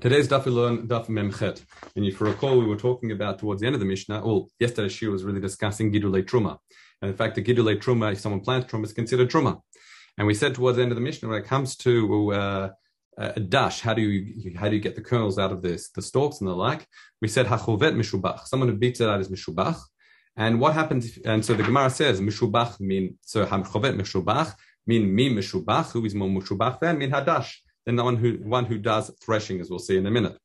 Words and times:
Today's 0.00 0.28
daf 0.28 0.44
we 0.44 0.52
learn 0.52 0.86
daf 0.86 1.08
memchet, 1.08 1.60
and 1.96 2.04
if 2.04 2.20
you 2.20 2.26
recall, 2.26 2.56
we 2.56 2.66
were 2.66 2.76
talking 2.76 3.10
about 3.10 3.40
towards 3.40 3.60
the 3.60 3.66
end 3.66 3.74
of 3.74 3.80
the 3.80 3.86
Mishnah. 3.86 4.24
Well, 4.24 4.48
yesterday's 4.60 4.92
shiur 4.92 5.10
was 5.10 5.24
really 5.24 5.40
discussing 5.40 5.92
gidulei 5.92 6.22
truma, 6.22 6.58
and 7.02 7.10
in 7.10 7.16
fact, 7.16 7.34
the 7.34 7.42
gidulei 7.42 7.82
truma, 7.82 8.12
if 8.12 8.20
someone 8.20 8.40
plants 8.40 8.70
truma, 8.70 8.84
is 8.84 8.92
considered 8.92 9.28
truma. 9.28 9.60
And 10.16 10.28
we 10.28 10.34
said 10.34 10.54
towards 10.54 10.76
the 10.76 10.84
end 10.84 10.92
of 10.92 10.94
the 10.94 11.00
Mishnah, 11.00 11.28
when 11.28 11.42
it 11.42 11.48
comes 11.48 11.74
to 11.78 12.32
uh, 12.32 12.68
a 13.18 13.40
dash, 13.40 13.80
how 13.80 13.92
do 13.92 14.02
you 14.02 14.56
how 14.56 14.68
do 14.68 14.76
you 14.76 14.80
get 14.80 14.94
the 14.94 15.02
kernels 15.02 15.36
out 15.36 15.50
of 15.50 15.62
this, 15.62 15.90
the 15.90 16.02
stalks 16.02 16.38
and 16.38 16.48
the 16.48 16.54
like? 16.54 16.86
We 17.20 17.26
said 17.26 17.46
hachovet 17.46 17.96
mishubach, 17.96 18.46
someone 18.46 18.68
who 18.68 18.76
beats 18.76 19.00
it 19.00 19.08
out 19.08 19.20
is 19.20 19.28
mishubach. 19.28 19.80
And 20.36 20.60
what 20.60 20.74
happens? 20.74 21.06
If, 21.06 21.26
and 21.26 21.44
so 21.44 21.54
the 21.54 21.64
Gemara 21.64 21.90
says 21.90 22.20
mishubach 22.20 22.78
mean 22.78 23.18
so 23.22 23.44
hachovet 23.44 24.00
mishubach 24.00 24.54
mean 24.86 25.12
mi 25.12 25.34
mishubach, 25.34 25.90
who 25.90 26.04
is 26.04 26.14
more 26.14 26.28
mishubach 26.28 26.78
than 26.78 26.98
mean 26.98 27.10
hadash 27.10 27.52
than 27.88 27.96
the 27.96 28.04
one 28.04 28.16
who 28.16 28.34
one 28.42 28.66
who 28.66 28.76
does 28.76 29.10
threshing, 29.24 29.60
as 29.60 29.70
we'll 29.70 29.78
see 29.78 29.96
in 29.96 30.06
a 30.06 30.10
minute. 30.10 30.36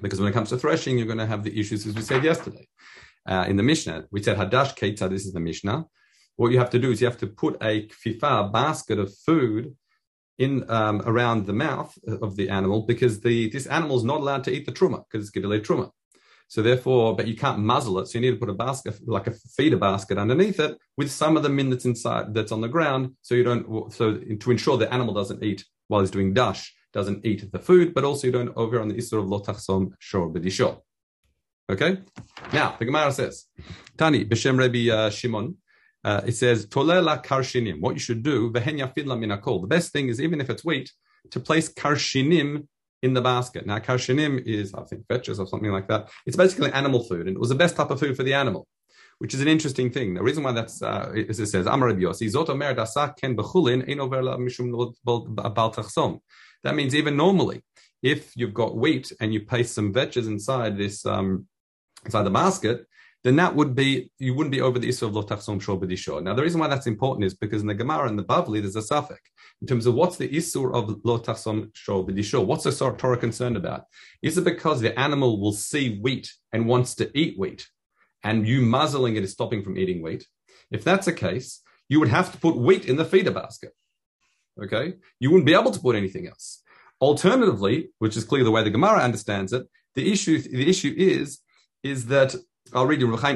Because 0.00 0.18
when 0.18 0.30
it 0.30 0.32
comes 0.32 0.48
to 0.48 0.56
threshing, 0.56 0.96
you're 0.96 1.06
going 1.06 1.18
to 1.18 1.26
have 1.26 1.44
the 1.44 1.60
issues 1.60 1.86
as 1.86 1.94
we 1.94 2.00
said 2.00 2.24
yesterday. 2.24 2.66
Uh, 3.28 3.44
in 3.46 3.56
the 3.56 3.62
Mishnah, 3.62 4.06
we 4.10 4.22
said 4.22 4.38
hadash 4.38 4.74
keita. 4.74 5.10
This 5.10 5.26
is 5.26 5.34
the 5.34 5.40
Mishnah. 5.40 5.84
What 6.36 6.52
you 6.52 6.58
have 6.58 6.70
to 6.70 6.78
do 6.78 6.90
is 6.90 7.00
you 7.00 7.06
have 7.06 7.18
to 7.18 7.26
put 7.26 7.56
a 7.62 7.86
kfifa, 7.86 8.50
basket 8.50 8.98
of 8.98 9.14
food, 9.14 9.76
in 10.38 10.68
um, 10.68 11.02
around 11.04 11.46
the 11.46 11.52
mouth 11.52 11.96
of 12.22 12.34
the 12.34 12.48
animal 12.48 12.82
because 12.82 13.20
the 13.20 13.50
this 13.50 13.66
animal 13.66 13.96
is 13.96 14.04
not 14.04 14.20
allowed 14.20 14.42
to 14.44 14.52
eat 14.52 14.66
the 14.66 14.72
truma 14.72 15.04
because 15.04 15.28
it's 15.28 15.36
gidulei 15.36 15.60
truma. 15.60 15.90
So 16.48 16.60
therefore, 16.62 17.14
but 17.14 17.28
you 17.28 17.36
can't 17.36 17.58
muzzle 17.58 17.98
it. 18.00 18.06
So 18.06 18.18
you 18.18 18.22
need 18.24 18.32
to 18.32 18.40
put 18.40 18.50
a 18.50 18.54
basket, 18.54 18.98
like 19.06 19.26
a 19.26 19.34
feeder 19.56 19.76
basket 19.76 20.18
underneath 20.18 20.60
it 20.60 20.76
with 20.96 21.10
some 21.10 21.36
of 21.36 21.42
the 21.42 21.48
min 21.48 21.70
that's 21.70 21.84
inside, 21.84 22.34
that's 22.34 22.52
on 22.52 22.60
the 22.60 22.68
ground. 22.68 23.12
So 23.22 23.34
you 23.34 23.44
don't, 23.44 23.92
so 23.92 24.14
to 24.16 24.50
ensure 24.50 24.76
the 24.76 24.92
animal 24.92 25.14
doesn't 25.14 25.42
eat 25.42 25.64
while 25.88 26.00
he's 26.00 26.10
doing 26.10 26.34
dash, 26.34 26.72
doesn't 26.92 27.24
eat 27.26 27.50
the 27.50 27.58
food, 27.58 27.92
but 27.94 28.04
also 28.04 28.26
you 28.26 28.32
don't 28.32 28.56
over 28.56 28.80
on 28.80 28.88
the 28.88 28.94
Isra 28.94 29.18
of 29.18 29.26
Lotachsom 29.26 29.92
Shor 29.98 30.30
B'dishor. 30.30 30.80
Okay? 31.70 31.98
Now, 32.52 32.76
the 32.78 32.84
Gemara 32.84 33.12
says, 33.12 33.46
Tani, 33.96 34.24
B'Shem 34.24 34.58
Rabbi 34.58 34.90
uh, 34.90 35.10
Shimon, 35.10 35.56
uh, 36.04 36.20
it 36.26 36.32
says, 36.32 36.66
Tolela 36.66 37.24
karshinim. 37.24 37.80
What 37.80 37.94
you 37.94 38.00
should 38.00 38.22
do, 38.22 38.50
vehenya 38.50 38.94
fidla 38.94 39.18
minakol. 39.18 39.62
The 39.62 39.66
best 39.66 39.92
thing 39.92 40.08
is, 40.08 40.20
even 40.20 40.40
if 40.40 40.50
it's 40.50 40.64
wheat, 40.64 40.92
to 41.30 41.40
place 41.40 41.72
karshinim 41.72 42.68
in 43.02 43.14
the 43.14 43.22
basket. 43.22 43.66
Now, 43.66 43.78
karshinim 43.78 44.42
is, 44.46 44.74
I 44.74 44.82
think, 44.84 45.06
vetches 45.06 45.38
or 45.38 45.46
something 45.46 45.70
like 45.70 45.88
that. 45.88 46.10
It's 46.26 46.36
basically 46.36 46.72
animal 46.72 47.02
food, 47.04 47.26
and 47.26 47.36
it 47.36 47.40
was 47.40 47.48
the 47.48 47.54
best 47.54 47.76
type 47.76 47.90
of 47.90 47.98
food 47.98 48.16
for 48.16 48.22
the 48.22 48.34
animal 48.34 48.66
which 49.18 49.34
is 49.34 49.40
an 49.40 49.48
interesting 49.48 49.90
thing. 49.90 50.14
The 50.14 50.22
reason 50.22 50.42
why 50.42 50.52
that's, 50.52 50.82
uh, 50.82 51.12
it 51.14 51.34
says, 51.34 51.66
Amar 51.66 51.92
Yossi, 51.92 52.30
Zot 52.32 53.16
Ken 53.16 53.36
Mishum 53.36 54.94
Bal. 55.04 56.22
That 56.62 56.74
means 56.74 56.94
even 56.94 57.16
normally, 57.16 57.62
if 58.02 58.36
you've 58.36 58.54
got 58.54 58.76
wheat 58.76 59.12
and 59.20 59.32
you 59.32 59.44
place 59.44 59.72
some 59.72 59.92
vetches 59.92 60.26
inside 60.26 60.76
this, 60.76 61.06
um, 61.06 61.46
inside 62.04 62.24
the 62.24 62.30
basket, 62.30 62.86
then 63.22 63.36
that 63.36 63.56
would 63.56 63.74
be, 63.74 64.10
you 64.18 64.34
wouldn't 64.34 64.52
be 64.52 64.60
over 64.60 64.78
the 64.78 64.88
issue 64.88 65.06
of 65.06 65.12
lotachsom 65.12 65.60
shor 65.60 65.80
b'dishor. 65.80 66.22
Now, 66.22 66.34
the 66.34 66.42
reason 66.42 66.60
why 66.60 66.68
that's 66.68 66.86
important 66.86 67.24
is 67.24 67.32
because 67.32 67.62
in 67.62 67.68
the 67.68 67.74
Gemara 67.74 68.06
and 68.06 68.18
the 68.18 68.24
Bavli, 68.24 68.60
there's 68.60 68.76
a 68.76 68.82
suffix 68.82 69.22
in 69.62 69.66
terms 69.66 69.86
of 69.86 69.94
what's 69.94 70.18
the 70.18 70.30
issue 70.36 70.70
of 70.74 70.90
lotachsom 71.04 71.70
shor 71.74 72.06
b'dishor. 72.06 72.44
What's 72.44 72.64
the 72.64 72.72
Torah 72.72 73.16
concerned 73.16 73.56
about? 73.56 73.84
Is 74.22 74.36
it 74.36 74.44
because 74.44 74.82
the 74.82 74.98
animal 75.00 75.40
will 75.40 75.52
see 75.52 75.98
wheat 76.00 76.30
and 76.52 76.66
wants 76.66 76.94
to 76.96 77.10
eat 77.18 77.38
wheat? 77.38 77.66
And 78.24 78.48
you 78.48 78.62
muzzling 78.62 79.16
it 79.16 79.22
is 79.22 79.32
stopping 79.32 79.62
from 79.62 79.78
eating 79.78 80.02
wheat, 80.02 80.26
if 80.70 80.82
that's 80.82 81.06
the 81.06 81.12
case, 81.12 81.60
you 81.88 82.00
would 82.00 82.08
have 82.08 82.32
to 82.32 82.38
put 82.38 82.56
wheat 82.56 82.86
in 82.86 82.96
the 82.96 83.04
feeder 83.04 83.30
basket. 83.30 83.72
Okay? 84.60 84.94
You 85.20 85.30
wouldn't 85.30 85.46
be 85.46 85.54
able 85.54 85.70
to 85.70 85.80
put 85.80 85.94
anything 85.94 86.26
else. 86.26 86.62
Alternatively, 87.00 87.90
which 87.98 88.16
is 88.16 88.24
clearly 88.24 88.44
the 88.44 88.50
way 88.50 88.64
the 88.64 88.70
Gemara 88.70 89.00
understands 89.00 89.52
it, 89.52 89.66
the 89.94 90.10
issue, 90.10 90.40
the 90.40 90.68
issue 90.68 90.94
is, 90.96 91.40
is 91.82 92.06
that 92.06 92.34
I'll 92.72 92.86
read 92.86 93.00
you 93.00 93.12
or 93.12 93.18
lo 93.18 93.34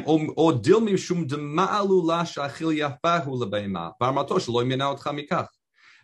mikach. 4.65 5.49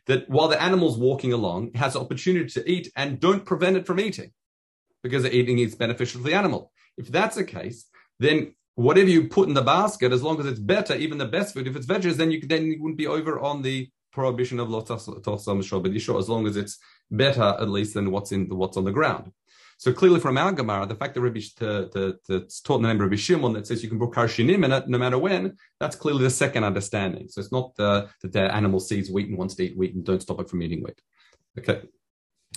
That 0.06 0.28
while 0.28 0.48
the 0.48 0.62
animal's 0.62 0.98
walking 0.98 1.32
along, 1.32 1.68
it 1.68 1.76
has 1.76 1.94
the 1.94 2.00
opportunity 2.00 2.50
to 2.50 2.70
eat 2.70 2.92
and 2.94 3.18
don't 3.18 3.46
prevent 3.46 3.78
it 3.78 3.86
from 3.86 3.98
eating 3.98 4.34
because 5.02 5.22
the 5.22 5.34
eating 5.34 5.58
is 5.58 5.74
beneficial 5.74 6.20
to 6.20 6.26
the 6.26 6.34
animal. 6.34 6.70
If 6.98 7.08
that's 7.08 7.36
the 7.36 7.44
case, 7.44 7.86
then 8.18 8.54
whatever 8.74 9.08
you 9.08 9.28
put 9.28 9.48
in 9.48 9.54
the 9.54 9.62
basket, 9.62 10.12
as 10.12 10.22
long 10.22 10.40
as 10.40 10.46
it's 10.46 10.60
better, 10.60 10.94
even 10.94 11.18
the 11.18 11.26
best 11.26 11.54
food, 11.54 11.66
if 11.66 11.76
it's 11.76 11.86
vetches, 11.86 12.16
then 12.16 12.30
you 12.30 12.40
then 12.46 12.66
you 12.66 12.80
wouldn't 12.80 12.98
be 12.98 13.06
over 13.06 13.38
on 13.40 13.62
the 13.62 13.88
prohibition 14.12 14.60
of 14.60 14.68
lotasam 14.68 16.18
as 16.18 16.28
long 16.28 16.46
as 16.46 16.56
it's 16.56 16.78
better 17.10 17.42
at 17.42 17.68
least 17.68 17.94
than 17.94 18.10
what's 18.10 18.32
in 18.32 18.48
the, 18.48 18.54
what's 18.54 18.76
on 18.76 18.84
the 18.84 18.92
ground. 18.92 19.32
So 19.76 19.92
clearly, 19.92 20.20
from 20.20 20.38
our 20.38 20.52
Gemara, 20.52 20.86
the 20.86 20.94
fact 20.94 21.14
that 21.14 21.20
Rabbi 21.20 21.40
the, 21.58 21.90
the, 21.92 22.18
the, 22.28 22.50
taught 22.64 22.76
in 22.76 22.82
the 22.82 22.88
name 22.88 22.96
of 22.96 23.02
Rabbi 23.02 23.16
Shimon 23.16 23.54
that 23.54 23.66
says 23.66 23.82
you 23.82 23.88
can 23.88 23.98
put 23.98 24.12
karshinim 24.12 24.64
in 24.64 24.72
it 24.72 24.88
no 24.88 24.98
matter 24.98 25.18
when, 25.18 25.56
that's 25.80 25.96
clearly 25.96 26.22
the 26.22 26.30
second 26.30 26.62
understanding. 26.62 27.26
So 27.28 27.40
it's 27.40 27.52
not 27.52 27.72
uh, 27.78 28.06
that 28.22 28.32
the 28.32 28.54
animal 28.54 28.78
sees 28.78 29.10
wheat 29.10 29.28
and 29.28 29.36
wants 29.36 29.56
to 29.56 29.64
eat 29.64 29.76
wheat 29.76 29.94
and 29.94 30.04
don't 30.04 30.22
stop 30.22 30.40
it 30.40 30.48
from 30.48 30.62
eating 30.62 30.82
wheat. 30.82 31.00
Okay, 31.58 31.82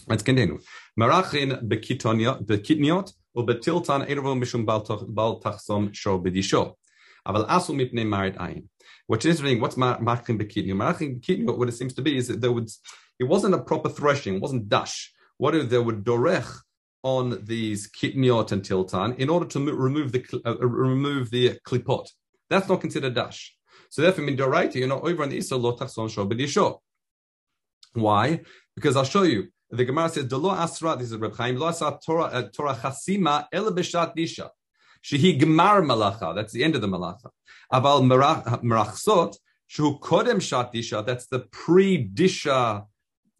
Let's 0.07 0.23
continue. 0.23 0.59
Marachin 0.99 1.67
bekitniot 1.67 3.13
ubetiltan 3.35 4.07
ervo 4.07 4.35
mishum 4.35 4.65
baltachsom 4.65 5.93
sho 5.93 6.19
bedisho. 6.19 6.75
Aval 7.27 7.47
asu 7.47 7.73
mipnei 7.73 8.07
marit 8.07 8.35
ayin. 8.35 8.65
Which 9.07 9.25
is 9.25 9.39
interesting. 9.39 9.61
What's 9.61 9.75
marachin 9.75 10.39
bekitniot? 10.39 10.75
Marachin 10.75 11.19
bekitniot, 11.19 11.57
what 11.57 11.69
it 11.69 11.73
seems 11.73 11.93
to 11.95 12.01
be 12.01 12.17
is 12.17 12.27
that 12.27 12.41
there 12.41 12.51
would, 12.51 12.69
it 13.19 13.23
wasn't 13.23 13.55
a 13.55 13.59
proper 13.59 13.89
threshing, 13.89 14.35
it 14.35 14.41
wasn't 14.41 14.69
dash. 14.69 15.13
What 15.37 15.55
if 15.55 15.69
there 15.69 15.81
would 15.81 16.03
dorech 16.03 16.47
on 17.03 17.39
these 17.45 17.89
kitniot 17.89 18.51
and 18.51 18.63
tiltan 18.63 19.17
in 19.17 19.29
order 19.29 19.45
to 19.45 19.59
remove 19.59 20.11
the 20.11 20.23
uh, 20.45 20.57
remove 20.57 21.29
the 21.29 21.57
klipot. 21.65 22.07
That's 22.49 22.67
not 22.67 22.81
considered 22.81 23.15
dash. 23.15 23.55
So 23.89 24.01
therefore, 24.01 24.27
in 24.27 24.35
Doraita, 24.35 24.75
you're 24.75 24.87
not 24.87 25.03
over 25.03 25.23
on 25.23 25.29
the 25.29 25.37
Issa 25.37 25.55
lo 25.55 25.75
tachson 25.77 26.09
show 26.09 26.81
Why? 27.93 28.41
Because 28.75 28.95
I'll 28.97 29.05
show 29.05 29.23
you. 29.23 29.47
The 29.69 29.85
Gemara 29.85 30.09
says, 30.09 30.25
"Delo 30.25 30.51
asra." 30.51 30.95
This 30.95 31.11
is 31.11 31.17
Reb 31.17 31.35
Chaim. 31.35 31.57
Lo 31.57 31.67
asra 31.67 31.99
Torah 32.05 32.25
uh, 32.25 32.43
Torah 32.43 32.75
chasima 32.75 33.47
el 33.51 33.71
b'shat 33.71 34.15
disha. 34.15 34.49
Shehi 35.03 35.39
gemar 35.39 35.83
malacha. 35.83 36.33
That's 36.35 36.53
the 36.53 36.63
end 36.63 36.75
of 36.75 36.81
the 36.81 36.87
malacha. 36.87 37.29
Aval 37.71 38.01
merachsot 38.61 39.35
shu 39.67 39.99
kodem 39.99 40.41
shat 40.41 40.73
disha. 40.73 41.05
That's 41.05 41.27
the 41.27 41.39
pre-disha 41.51 42.85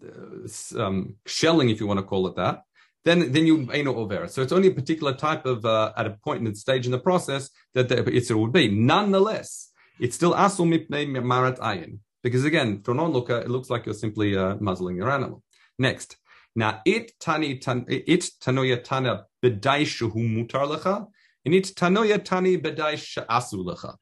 uh, 0.04 0.82
um, 0.82 1.16
shelling, 1.26 1.70
if 1.70 1.80
you 1.80 1.88
want 1.88 2.00
to 2.00 2.06
call 2.06 2.28
it 2.28 2.36
that. 2.36 2.64
Then, 3.06 3.32
then 3.32 3.48
you 3.48 3.72
ain't 3.72 3.88
over. 3.88 4.28
So 4.28 4.42
it's 4.42 4.52
only 4.52 4.68
a 4.68 4.74
particular 4.74 5.14
type 5.14 5.46
of 5.46 5.66
uh, 5.66 5.94
at 5.96 6.08
a 6.08 6.12
point 6.12 6.40
in 6.40 6.52
the 6.52 6.56
stage 6.56 6.86
in 6.86 6.92
the 6.92 7.00
process 7.00 7.50
that 7.74 7.88
the 7.88 8.06
it 8.06 8.30
would 8.32 8.52
be. 8.52 8.68
Nonetheless, 8.68 9.72
it's 9.98 10.16
still 10.16 10.34
asul 10.34 10.68
mipnei 10.68 11.24
marat 11.24 11.58
ayin 11.60 12.00
because 12.22 12.44
again, 12.44 12.82
for 12.84 12.92
an 12.92 13.00
onlooker, 13.00 13.38
it 13.38 13.50
looks 13.50 13.70
like 13.70 13.86
you're 13.86 13.96
simply 13.96 14.36
uh, 14.36 14.56
muzzling 14.60 14.98
your 14.98 15.10
animal. 15.10 15.42
Next. 15.80 16.18
Now, 16.56 16.82
it 16.86 17.12
tani 17.20 17.60
tan, 17.60 17.86
it 17.88 18.22
tanoya 18.42 18.84
tana 18.84 19.26
bedai 19.44 19.84
shehu 19.84 20.16
mutar 20.16 20.68
lecha, 20.68 21.08
and 21.46 21.54
it 21.54 21.66
tanoya 21.66 22.24
tani 22.24 22.58
bedai 22.58 22.98
she'asu 22.98 23.64
lecha. 23.64 23.96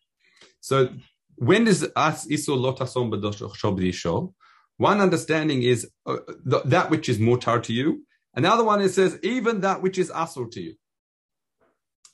So, 0.62 0.90
when 1.36 1.66
does 1.66 1.84
as 1.96 2.26
iso 2.28 2.58
lotasom 2.58 3.12
bedosho 3.12 4.34
One 4.78 5.02
understanding 5.02 5.64
is 5.64 5.90
uh, 6.06 6.18
that 6.46 6.90
which 6.90 7.10
is 7.10 7.18
mutar 7.18 7.62
to 7.64 7.74
you. 7.74 8.06
Another 8.34 8.64
one 8.64 8.82
it 8.82 8.90
says 8.90 9.20
even 9.22 9.62
that 9.62 9.82
which 9.82 9.98
is 9.98 10.10
asur 10.10 10.50
to 10.52 10.62
you. 10.62 10.76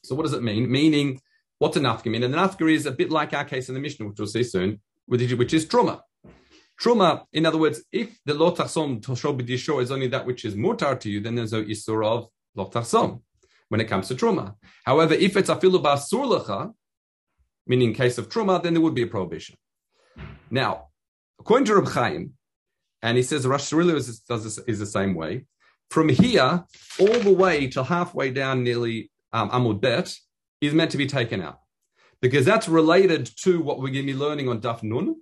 So, 0.04 0.16
what 0.16 0.24
does 0.24 0.34
it 0.34 0.42
mean? 0.42 0.72
Meaning, 0.72 1.22
what's 1.60 1.78
a 1.78 1.80
nafka 1.80 2.08
mean? 2.08 2.24
And 2.24 2.34
the 2.34 2.38
nafka 2.38 2.72
is 2.72 2.88
a 2.88 2.92
bit 2.92 3.12
like 3.12 3.34
our 3.34 3.46
case 3.46 3.70
in 3.70 3.76
the 3.76 3.82
Mishnah, 3.82 4.08
which 4.08 4.18
we'll 4.18 4.28
see 4.28 4.44
soon, 4.44 4.82
which 5.06 5.54
is 5.54 5.66
truma. 5.68 6.02
Truma, 6.82 7.26
in 7.32 7.46
other 7.46 7.60
words, 7.60 7.84
if 7.92 8.18
the 8.26 8.34
lotachsom 8.34 9.02
toshol 9.02 9.40
b'dishor 9.40 9.82
is 9.82 9.92
only 9.92 10.08
that 10.08 10.26
which 10.26 10.46
is 10.46 10.56
mutar 10.56 11.00
to 11.00 11.10
you, 11.10 11.20
then 11.20 11.36
there's 11.36 11.52
no 11.52 11.64
isur 11.64 12.04
of 12.04 12.28
lotachsom 12.58 13.22
when 13.70 13.80
it 13.80 13.86
comes 13.86 14.08
to 14.08 14.16
truma. 14.16 14.56
However, 14.84 15.14
if 15.14 15.38
it's 15.38 15.50
afilu 15.50 15.82
basur 15.84 16.26
lecha, 16.40 16.74
meaning 17.68 17.90
in 17.90 17.94
case 17.94 18.18
of 18.18 18.30
truma, 18.30 18.62
then 18.64 18.74
there 18.74 18.82
would 18.82 18.96
be 18.96 19.04
a 19.04 19.08
prohibition. 19.08 19.56
Now, 20.50 20.88
according 21.40 21.66
to 21.66 21.76
Reb 21.76 21.88
Chaim, 21.90 22.34
and 23.04 23.16
he 23.16 23.24
says 23.24 23.46
Rosh 23.46 23.72
is, 23.72 24.20
does 24.22 24.44
this, 24.44 24.58
is 24.68 24.80
the 24.80 24.86
same 24.86 25.14
way. 25.14 25.46
From 25.92 26.10
here 26.10 26.66
all 27.00 27.20
the 27.20 27.34
way 27.34 27.68
to 27.68 27.84
halfway 27.84 28.32
down, 28.32 28.64
nearly 28.64 29.12
um, 29.34 29.50
Amud 29.52 29.82
Bet, 29.82 30.16
is 30.62 30.74
meant 30.74 30.92
to 30.92 30.98
be 30.98 31.08
taken 31.08 31.42
out 31.42 31.60
because 32.22 32.46
that's 32.46 32.68
related 32.68 33.30
to 33.44 33.62
what 33.62 33.78
we're 33.78 33.90
going 33.90 34.06
to 34.06 34.14
be 34.14 34.18
learning 34.18 34.50
on 34.50 34.62
Daf 34.62 34.84
Nun, 34.84 35.16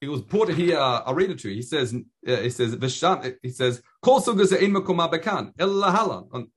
it 0.00 0.08
was 0.08 0.22
put 0.22 0.48
here. 0.50 0.78
I'll 0.78 1.14
read 1.14 1.30
it 1.30 1.38
to 1.40 1.48
you. 1.48 1.56
He 1.56 1.62
says, 1.62 1.94
uh, 1.94 2.36
he 2.36 2.50
says, 2.50 2.76
Visham, 2.76 3.36
he 3.42 3.50
says, 3.50 3.82
Kol 4.02 4.20
sugas 4.20 4.52
bekan 4.52 5.54
elahalan. 5.56 6.48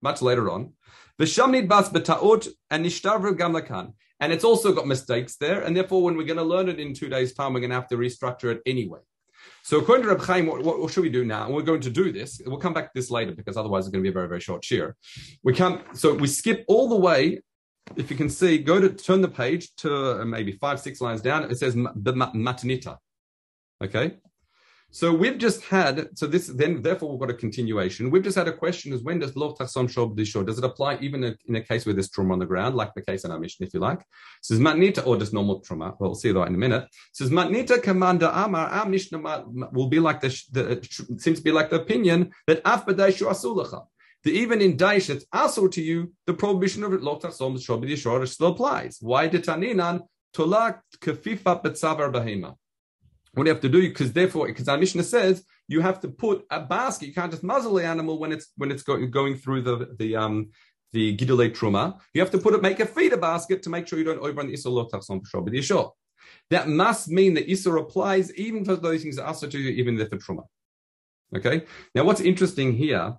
Much 0.00 0.22
later 0.22 0.48
on, 0.50 0.72
Vishamnid 1.20 1.68
bas 1.68 1.88
betaut 1.88 2.48
and 2.70 2.84
nishtarvu 2.84 3.36
gamlakan. 3.36 3.94
And 4.20 4.32
it's 4.32 4.44
also 4.44 4.72
got 4.72 4.86
mistakes 4.86 5.36
there, 5.36 5.60
and 5.60 5.76
therefore, 5.76 6.02
when 6.02 6.16
we're 6.16 6.26
going 6.26 6.38
to 6.38 6.42
learn 6.42 6.68
it 6.68 6.80
in 6.80 6.92
two 6.92 7.08
days' 7.08 7.34
time, 7.34 7.52
we're 7.52 7.60
going 7.60 7.70
to 7.70 7.76
have 7.76 7.88
to 7.88 7.96
restructure 7.96 8.50
it 8.50 8.60
anyway. 8.66 8.98
So 9.62 9.78
according 9.78 10.04
to 10.04 10.08
Reb 10.10 10.22
Chaim, 10.22 10.46
what, 10.46 10.64
what, 10.64 10.90
should 10.90 11.02
we 11.02 11.10
do 11.10 11.24
now? 11.24 11.46
And 11.46 11.54
we're 11.54 11.62
going 11.62 11.82
to 11.82 11.90
do 11.90 12.10
this. 12.10 12.40
We'll 12.44 12.58
come 12.58 12.74
back 12.74 12.86
to 12.86 12.90
this 12.94 13.10
later 13.10 13.32
because 13.32 13.56
otherwise 13.56 13.84
it's 13.84 13.92
going 13.92 14.02
to 14.02 14.06
be 14.06 14.10
a 14.10 14.12
very, 14.12 14.28
very 14.28 14.40
short 14.40 14.62
shiur. 14.62 14.94
We 15.42 15.54
come, 15.54 15.82
so 15.94 16.14
we 16.14 16.26
skip 16.26 16.64
all 16.68 16.88
the 16.88 16.96
way. 16.96 17.42
If 17.96 18.10
you 18.10 18.16
can 18.16 18.28
see, 18.28 18.58
go 18.58 18.80
to 18.80 18.90
turn 18.90 19.20
the 19.20 19.28
page 19.28 19.74
to 19.76 20.20
uh, 20.20 20.24
maybe 20.24 20.52
five, 20.52 20.80
six 20.80 21.00
lines 21.00 21.20
down. 21.20 21.50
It 21.50 21.58
says 21.58 21.74
the 21.74 22.12
matanita. 22.12 22.98
Okay. 23.82 24.18
So 24.90 25.12
we've 25.12 25.36
just 25.36 25.62
had, 25.64 26.08
so 26.18 26.26
this 26.26 26.46
then 26.46 26.80
therefore 26.80 27.10
we've 27.10 27.20
got 27.20 27.28
a 27.28 27.34
continuation. 27.34 28.10
We've 28.10 28.22
just 28.22 28.38
had 28.38 28.48
a 28.48 28.52
question 28.52 28.94
is 28.94 29.02
when 29.02 29.18
does 29.18 29.36
lo 29.36 29.54
tachsom 29.54 29.86
shob? 29.86 30.16
Does 30.46 30.58
it 30.58 30.64
apply 30.64 30.96
even 31.02 31.36
in 31.46 31.56
a 31.56 31.60
case 31.60 31.84
where 31.84 31.92
there's 31.92 32.08
truma 32.08 32.32
on 32.32 32.38
the 32.38 32.46
ground, 32.46 32.74
like 32.74 32.94
the 32.94 33.02
case 33.02 33.24
in 33.24 33.30
our 33.30 33.38
Mishnah, 33.38 33.66
if 33.66 33.74
you 33.74 33.80
like? 33.80 34.00
Says 34.40 34.58
matnita 34.58 35.06
or 35.06 35.18
just 35.18 35.34
normal 35.34 35.60
truma. 35.60 35.94
Well, 35.98 36.10
we'll 36.10 36.14
see 36.14 36.32
that 36.32 36.48
in 36.48 36.54
a 36.54 36.58
minute. 36.58 36.88
Says 37.12 37.28
matnita 37.28 37.82
commander 37.82 38.30
amar, 38.32 38.86
mishnah 38.88 39.44
will 39.72 39.88
be 39.88 40.00
like 40.00 40.22
the, 40.22 40.28
the 40.52 41.16
seems 41.18 41.38
to 41.38 41.44
be 41.44 41.52
like 41.52 41.68
the 41.68 41.76
opinion 41.76 42.32
that 42.46 42.62
af 42.64 42.86
b'daishu 42.86 43.28
asulacha. 43.28 43.84
That 44.24 44.32
even 44.32 44.60
in 44.60 44.76
Daish 44.76 45.10
it's 45.10 45.24
also 45.32 45.68
to 45.68 45.80
you, 45.80 46.12
the 46.26 46.34
prohibition 46.34 46.82
of 46.82 46.92
lo 47.02 47.18
tachsom 47.18 47.56
shob 47.56 47.86
dishor 47.86 48.26
still 48.26 48.48
applies. 48.48 48.98
Why 49.00 49.28
did 49.28 49.44
taninan 49.44 50.02
tolak 50.34 50.80
kafifa 50.98 51.62
betzavar 51.62 52.12
bahema? 52.12 52.56
What 53.34 53.44
do 53.44 53.48
you 53.50 53.54
have 53.54 53.62
to 53.62 53.68
do? 53.68 53.82
Because 53.82 54.12
therefore, 54.12 54.46
because 54.46 54.68
our 54.68 54.78
Mishnah 54.78 55.04
says 55.04 55.44
you 55.68 55.80
have 55.80 56.00
to 56.00 56.08
put 56.08 56.44
a 56.50 56.60
basket. 56.60 57.06
You 57.06 57.14
can't 57.14 57.30
just 57.30 57.44
muzzle 57.44 57.74
the 57.74 57.86
animal 57.86 58.18
when 58.18 58.32
it's 58.32 58.48
when 58.56 58.70
it's 58.70 58.82
going 58.82 59.10
going 59.10 59.36
through 59.36 59.62
the 59.62 59.94
the 59.98 60.16
um 60.16 60.50
the 60.92 61.16
gidule 61.16 61.50
truma. 61.50 61.98
You 62.14 62.20
have 62.20 62.30
to 62.32 62.38
put 62.38 62.54
it, 62.54 62.62
make 62.62 62.80
a 62.80 62.86
feeder 62.86 63.18
basket 63.18 63.62
to 63.62 63.70
make 63.70 63.86
sure 63.86 63.98
you 63.98 64.04
don't 64.04 64.20
overrun 64.20 64.48
the 64.48 64.54
isur 64.54 64.72
lotachson 64.72 65.24
for 65.26 65.42
yishor. 65.42 65.92
That 66.50 66.68
must 66.68 67.08
mean 67.08 67.34
that 67.34 67.48
isur 67.48 67.80
applies 67.80 68.34
even 68.34 68.64
for 68.64 68.76
those 68.76 69.02
things 69.02 69.16
that 69.16 69.26
are 69.26 69.34
to 69.34 69.58
you, 69.58 69.70
even 69.70 69.96
there 69.96 70.06
for 70.06 70.16
truma. 70.16 70.44
Okay. 71.36 71.64
Now, 71.94 72.04
what's 72.04 72.22
interesting 72.22 72.72
here? 72.74 73.14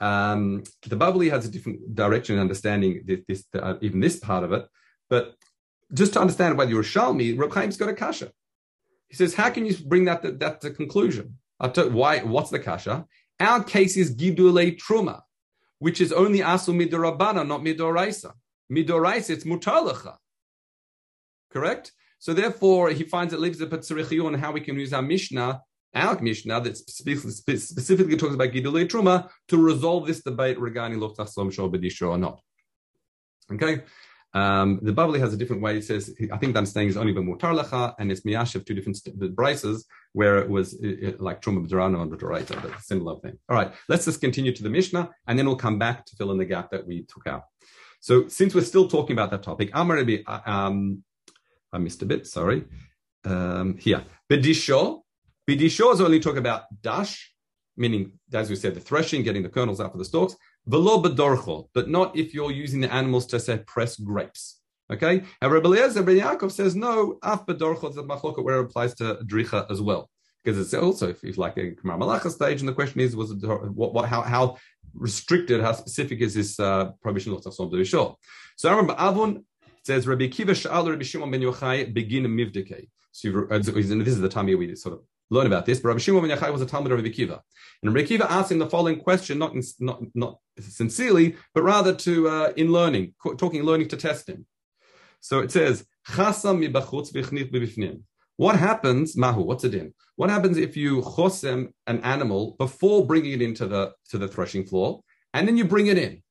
Um, 0.00 0.64
the 0.86 0.96
Babli 0.96 1.30
has 1.30 1.46
a 1.46 1.50
different 1.50 1.94
direction 1.94 2.36
in 2.36 2.40
understanding 2.40 3.02
this, 3.04 3.20
this 3.28 3.44
uh, 3.54 3.74
even 3.82 4.00
this 4.00 4.18
part 4.18 4.44
of 4.44 4.52
it, 4.52 4.66
but 5.08 5.34
just 5.92 6.14
to 6.14 6.20
understand 6.20 6.56
whether 6.56 6.70
you're 6.70 6.80
a 6.80 6.84
Shalmi, 6.84 7.38
Reb 7.38 7.52
Chaim's 7.52 7.76
got 7.76 7.88
a 7.88 7.94
kasha. 7.94 8.32
He 9.08 9.16
says, 9.16 9.34
how 9.34 9.50
can 9.50 9.66
you 9.66 9.76
bring 9.86 10.04
that 10.04 10.22
to, 10.22 10.32
that 10.32 10.60
to 10.62 10.70
conclusion? 10.70 11.36
why? 11.58 12.20
What's 12.20 12.50
the 12.50 12.60
kasha? 12.60 13.06
Our 13.38 13.64
case 13.64 13.96
is 13.96 14.14
gidule 14.14 14.78
truma, 14.78 15.22
which 15.78 16.00
is 16.00 16.12
only 16.12 16.38
asu 16.38 16.74
midorabana, 16.74 17.46
not 17.46 17.62
midoraisa. 17.62 18.32
Midoraisa, 18.72 19.30
it's 19.30 19.44
mutalacha. 19.44 20.16
Correct? 21.50 21.92
So 22.18 22.34
therefore, 22.34 22.90
he 22.90 23.02
finds 23.02 23.32
it 23.32 23.40
leaves 23.40 23.58
the 23.58 23.66
patzirichiyu 23.66 24.26
on 24.26 24.34
how 24.34 24.52
we 24.52 24.60
can 24.60 24.78
use 24.78 24.92
our 24.92 25.02
mishnah, 25.02 25.62
our 25.94 26.20
mishnah 26.20 26.60
that 26.60 26.76
specifically, 26.76 27.56
specifically 27.56 28.16
talks 28.16 28.34
about 28.34 28.52
gidule 28.52 28.86
truma 28.86 29.28
to 29.48 29.56
resolve 29.56 30.06
this 30.06 30.22
debate 30.22 30.58
regarding 30.58 30.98
lochtach 30.98 31.28
som 31.28 31.50
or 32.08 32.18
not. 32.18 32.40
Okay. 33.52 33.82
Um, 34.32 34.78
the 34.82 34.92
Babli 34.92 35.18
has 35.18 35.34
a 35.34 35.36
different 35.36 35.60
way. 35.60 35.78
It 35.78 35.84
says, 35.84 36.14
I 36.32 36.36
think 36.36 36.52
the 36.52 36.58
understanding 36.58 36.88
is 36.88 36.96
only 36.96 37.12
b'mutar 37.12 37.52
lecha, 37.60 37.94
and 37.98 38.12
it's 38.12 38.20
miyashiv 38.20 38.64
two 38.64 38.74
different 38.74 38.96
st- 38.96 39.34
braces 39.34 39.86
where 40.12 40.38
it 40.38 40.48
was 40.48 40.74
it, 40.74 41.02
it, 41.02 41.20
like 41.20 41.42
truma 41.42 41.66
b'drano 41.66 42.00
and 42.02 42.12
b'doraita, 42.12 42.62
but 42.62 42.80
similar 42.80 43.18
thing. 43.18 43.38
All 43.48 43.56
right, 43.56 43.72
let's 43.88 44.04
just 44.04 44.20
continue 44.20 44.54
to 44.54 44.62
the 44.62 44.70
Mishnah, 44.70 45.10
and 45.26 45.36
then 45.36 45.46
we'll 45.46 45.56
come 45.56 45.78
back 45.80 46.06
to 46.06 46.16
fill 46.16 46.30
in 46.30 46.38
the 46.38 46.44
gap 46.44 46.70
that 46.70 46.86
we 46.86 47.02
took 47.02 47.26
out. 47.26 47.44
So 48.00 48.28
since 48.28 48.54
we're 48.54 48.62
still 48.62 48.86
talking 48.86 49.14
about 49.14 49.32
that 49.32 49.42
topic, 49.42 49.70
Amar 49.74 49.98
uh, 49.98 50.40
um, 50.46 51.02
I 51.72 51.78
missed 51.78 52.02
a 52.02 52.06
bit. 52.06 52.26
Sorry. 52.26 52.64
Um, 53.24 53.78
here, 53.78 54.04
b'disho, 54.30 55.02
b'disho 55.50 55.92
is 55.92 56.00
only 56.00 56.20
talk 56.20 56.36
about 56.36 56.62
dash, 56.82 57.32
meaning 57.76 58.12
as 58.32 58.50
we 58.50 58.56
said, 58.56 58.74
the 58.74 58.80
threshing, 58.80 59.22
getting 59.22 59.42
the 59.42 59.48
kernels 59.48 59.80
out 59.80 59.92
for 59.92 59.98
the 59.98 60.04
stalks. 60.04 60.36
Velo 60.66 61.02
bedorcho, 61.02 61.68
but 61.74 61.88
not 61.88 62.16
if 62.16 62.34
you're 62.34 62.52
using 62.52 62.80
the 62.80 62.92
animals 62.92 63.26
to 63.26 63.40
say 63.40 63.58
press 63.66 63.96
grapes. 63.96 64.60
Okay, 64.92 65.22
and 65.40 65.52
Rabbi 65.52 65.68
Eliezer 65.68 66.02
Ben 66.02 66.18
Yaakov 66.18 66.50
says 66.50 66.74
no. 66.74 67.18
Af 67.22 67.46
bedorcho 67.46 67.90
is 67.90 67.96
a 67.96 68.02
machloket 68.02 68.44
where 68.44 68.58
it 68.58 68.64
applies 68.64 68.94
to 68.96 69.18
dricha 69.24 69.70
as 69.70 69.80
well, 69.80 70.10
because 70.42 70.58
it's 70.58 70.74
also 70.74 71.08
if, 71.10 71.22
if 71.24 71.38
like 71.38 71.56
a 71.56 71.70
Kamar 71.72 71.96
Malacha 71.96 72.30
stage, 72.30 72.60
and 72.60 72.68
the 72.68 72.72
question 72.72 73.00
is 73.00 73.14
was 73.14 73.30
it, 73.30 73.36
what, 73.72 73.94
what 73.94 74.08
how 74.08 74.22
how 74.22 74.56
restricted, 74.94 75.60
how 75.60 75.72
specific 75.72 76.20
is 76.20 76.34
this 76.34 76.58
uh, 76.58 76.90
prohibition 77.02 77.32
of 77.32 77.40
tzom 77.40 77.70
to. 77.70 77.84
So 78.56 78.68
I 78.68 78.72
remember 78.72 78.96
Avon 78.98 79.44
says 79.84 80.06
Rabbi 80.06 80.26
Kiva 80.26 80.52
Sha'al 80.52 80.90
Rabbi 80.90 81.04
Shimon 81.04 81.30
Ben 81.30 81.40
Yochai 81.40 81.94
begin 81.94 82.24
mivdeke. 82.24 82.88
So 83.12 83.46
uh, 83.50 83.58
this 83.58 83.68
is 83.76 84.20
the 84.20 84.28
time 84.28 84.48
here 84.48 84.58
we 84.58 84.74
sort 84.74 84.94
of 84.94 85.00
learn 85.30 85.46
about 85.46 85.64
this. 85.66 85.80
But 85.80 85.88
Rabbi 85.88 86.00
Shimon 86.00 86.26
ben 86.26 86.36
Yochai 86.36 86.52
was 86.52 86.62
a 86.62 86.66
Talmud 86.66 86.92
of 86.92 86.98
Rabbi 86.98 87.10
Kiva, 87.10 87.42
and 87.82 87.94
Rabbi 87.94 88.06
Kiva 88.06 88.30
asked 88.30 88.52
him 88.52 88.58
the 88.58 88.66
following 88.66 88.98
question, 89.00 89.38
not 89.38 89.54
in, 89.54 89.62
not 89.78 90.02
not 90.14 90.38
sincerely, 90.58 91.36
but 91.54 91.62
rather 91.62 91.94
to 91.94 92.28
uh, 92.28 92.52
in 92.56 92.72
learning, 92.72 93.14
talking 93.38 93.62
learning 93.62 93.88
to 93.88 93.96
test 93.96 94.28
him. 94.28 94.46
So 95.20 95.40
it 95.40 95.52
says, 95.52 95.84
What 98.36 98.56
happens, 98.56 99.16
Mahu? 99.16 99.42
What's 99.42 99.64
it 99.64 99.74
in? 99.74 99.94
What 100.16 100.30
happens 100.30 100.56
if 100.56 100.76
you 100.76 101.02
chosem 101.02 101.72
an 101.86 102.00
animal 102.00 102.56
before 102.58 103.06
bringing 103.06 103.32
it 103.32 103.42
into 103.42 103.66
the 103.66 103.92
to 104.10 104.18
the 104.18 104.28
threshing 104.28 104.64
floor, 104.64 105.02
and 105.34 105.46
then 105.46 105.56
you 105.56 105.64
bring 105.64 105.86
it 105.86 105.98
in? 105.98 106.22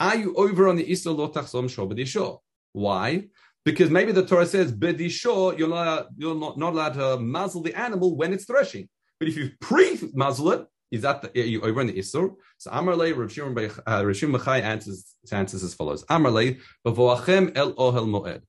Are 0.00 0.16
you 0.16 0.34
over 0.34 0.68
on 0.68 0.76
the 0.76 0.84
isur 0.84 1.16
lotachsom 1.16 1.68
shor 1.68 2.40
Why? 2.72 3.28
Because 3.68 3.90
maybe 3.90 4.12
the 4.12 4.24
Torah 4.24 4.46
says, 4.46 4.72
Bedisho, 4.72 5.58
you're 5.58 5.68
not, 5.68 6.06
you're 6.16 6.34
not, 6.34 6.56
not 6.56 6.72
allowed 6.72 6.94
to 6.94 7.18
muzzle 7.18 7.60
the 7.60 7.78
animal 7.78 8.16
when 8.16 8.32
it's 8.32 8.46
threshing. 8.46 8.88
But 9.20 9.28
if 9.28 9.36
you 9.36 9.50
pre-muzzle 9.60 10.52
it, 10.52 10.66
is 10.90 11.02
that 11.02 11.20
the, 11.20 11.38
you 11.38 11.60
over 11.60 11.82
in 11.82 11.88
the 11.88 11.92
Isur? 11.92 12.34
So 12.56 12.70
Amarle, 12.70 13.14
Rav 13.14 13.30
Shimon 13.30 13.54
Mechai 13.54 14.62
answers, 14.62 15.14
answers 15.30 15.62
as 15.62 15.74
follows. 15.74 16.02
Amarle, 16.06 16.58
Bavoachem 16.86 17.54
el 17.54 17.74
ohel 17.74 18.06
moed. 18.06 18.40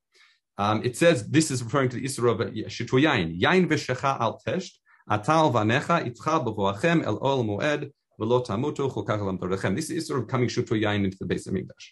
Um, 0.57 0.85
it 0.85 0.95
says 0.95 1.27
this 1.27 1.51
is 1.51 1.61
referring 1.63 1.89
to 1.89 1.97
the 1.97 2.05
Isur 2.05 2.31
of 2.31 2.53
Shitu 2.67 3.03
Yain. 3.03 3.37
Yain 3.41 3.67
v'shecha 3.67 4.21
al 4.21 4.41
tesht, 4.47 4.71
atal 5.09 5.51
vanecha 5.51 6.09
itcha 6.09 6.45
bavoachem 6.45 7.03
el 7.05 7.19
ohel 7.19 7.43
moed, 7.43 7.91
v'lo 8.17 8.45
tamutu 8.45 8.89
chokach 8.89 9.19
lam 9.19 9.75
This 9.75 9.89
is 9.89 10.09
Isur 10.09 10.21
of 10.21 10.29
coming 10.29 10.47
Shitu 10.47 10.81
Yain 10.81 11.03
into 11.03 11.17
the 11.19 11.25
base 11.25 11.45
of 11.45 11.53
Mikdash. 11.53 11.89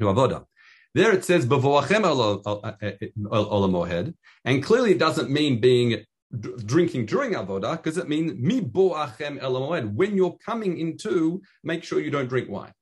To 0.00 0.04
avoda. 0.04 0.44
There 0.96 1.12
it 1.12 1.26
says 1.26 1.44
b'voachem 1.44 2.04
olam 2.04 3.70
mohed, 3.70 4.14
and 4.46 4.62
clearly 4.62 4.92
it 4.92 4.98
doesn't 4.98 5.28
mean 5.28 5.60
being 5.60 6.06
drinking 6.64 7.04
during 7.04 7.32
avodah, 7.34 7.76
because 7.76 7.98
it 7.98 8.08
means 8.08 8.32
mi 8.38 8.62
boachem 8.62 9.38
mohed. 9.38 9.92
When 9.94 10.16
you're 10.16 10.38
coming 10.42 10.78
into, 10.78 11.42
make 11.62 11.84
sure 11.84 12.00
you 12.00 12.10
don't 12.10 12.28
drink 12.28 12.48
wine. 12.48 12.72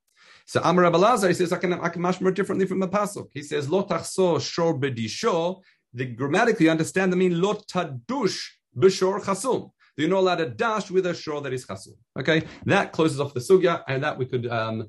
So 0.46 0.60
Amar 0.62 0.84
Abelazar, 0.84 1.26
he 1.26 1.34
says, 1.34 1.52
I 1.52 1.56
can, 1.56 1.72
I 1.72 1.88
can 1.88 2.02
mashmer 2.02 2.32
differently 2.32 2.66
from 2.66 2.78
the 2.78 2.86
pasuk. 2.86 3.30
He 3.32 3.42
says, 3.42 3.68
lo 3.68 3.82
tachso 3.82 4.40
shor 4.40 4.78
bedisho. 4.78 5.60
The 5.92 6.06
grammatically 6.06 6.68
understand 6.68 7.12
the 7.12 7.16
mean 7.16 7.40
lo 7.42 7.54
tadush 7.54 8.38
b'shor 8.78 9.22
chasum. 9.22 9.70
You're 9.96 10.08
not 10.08 10.18
allowed 10.18 10.36
to 10.36 10.50
dash 10.50 10.88
with 10.88 11.06
a 11.06 11.14
shor 11.14 11.40
that 11.40 11.52
is 11.52 11.66
chasum. 11.66 11.94
Okay, 12.16 12.44
that 12.66 12.92
closes 12.92 13.18
off 13.18 13.34
the 13.34 13.40
sugya, 13.40 13.82
and 13.88 14.04
that 14.04 14.16
we 14.16 14.26
could 14.26 14.46
um, 14.46 14.86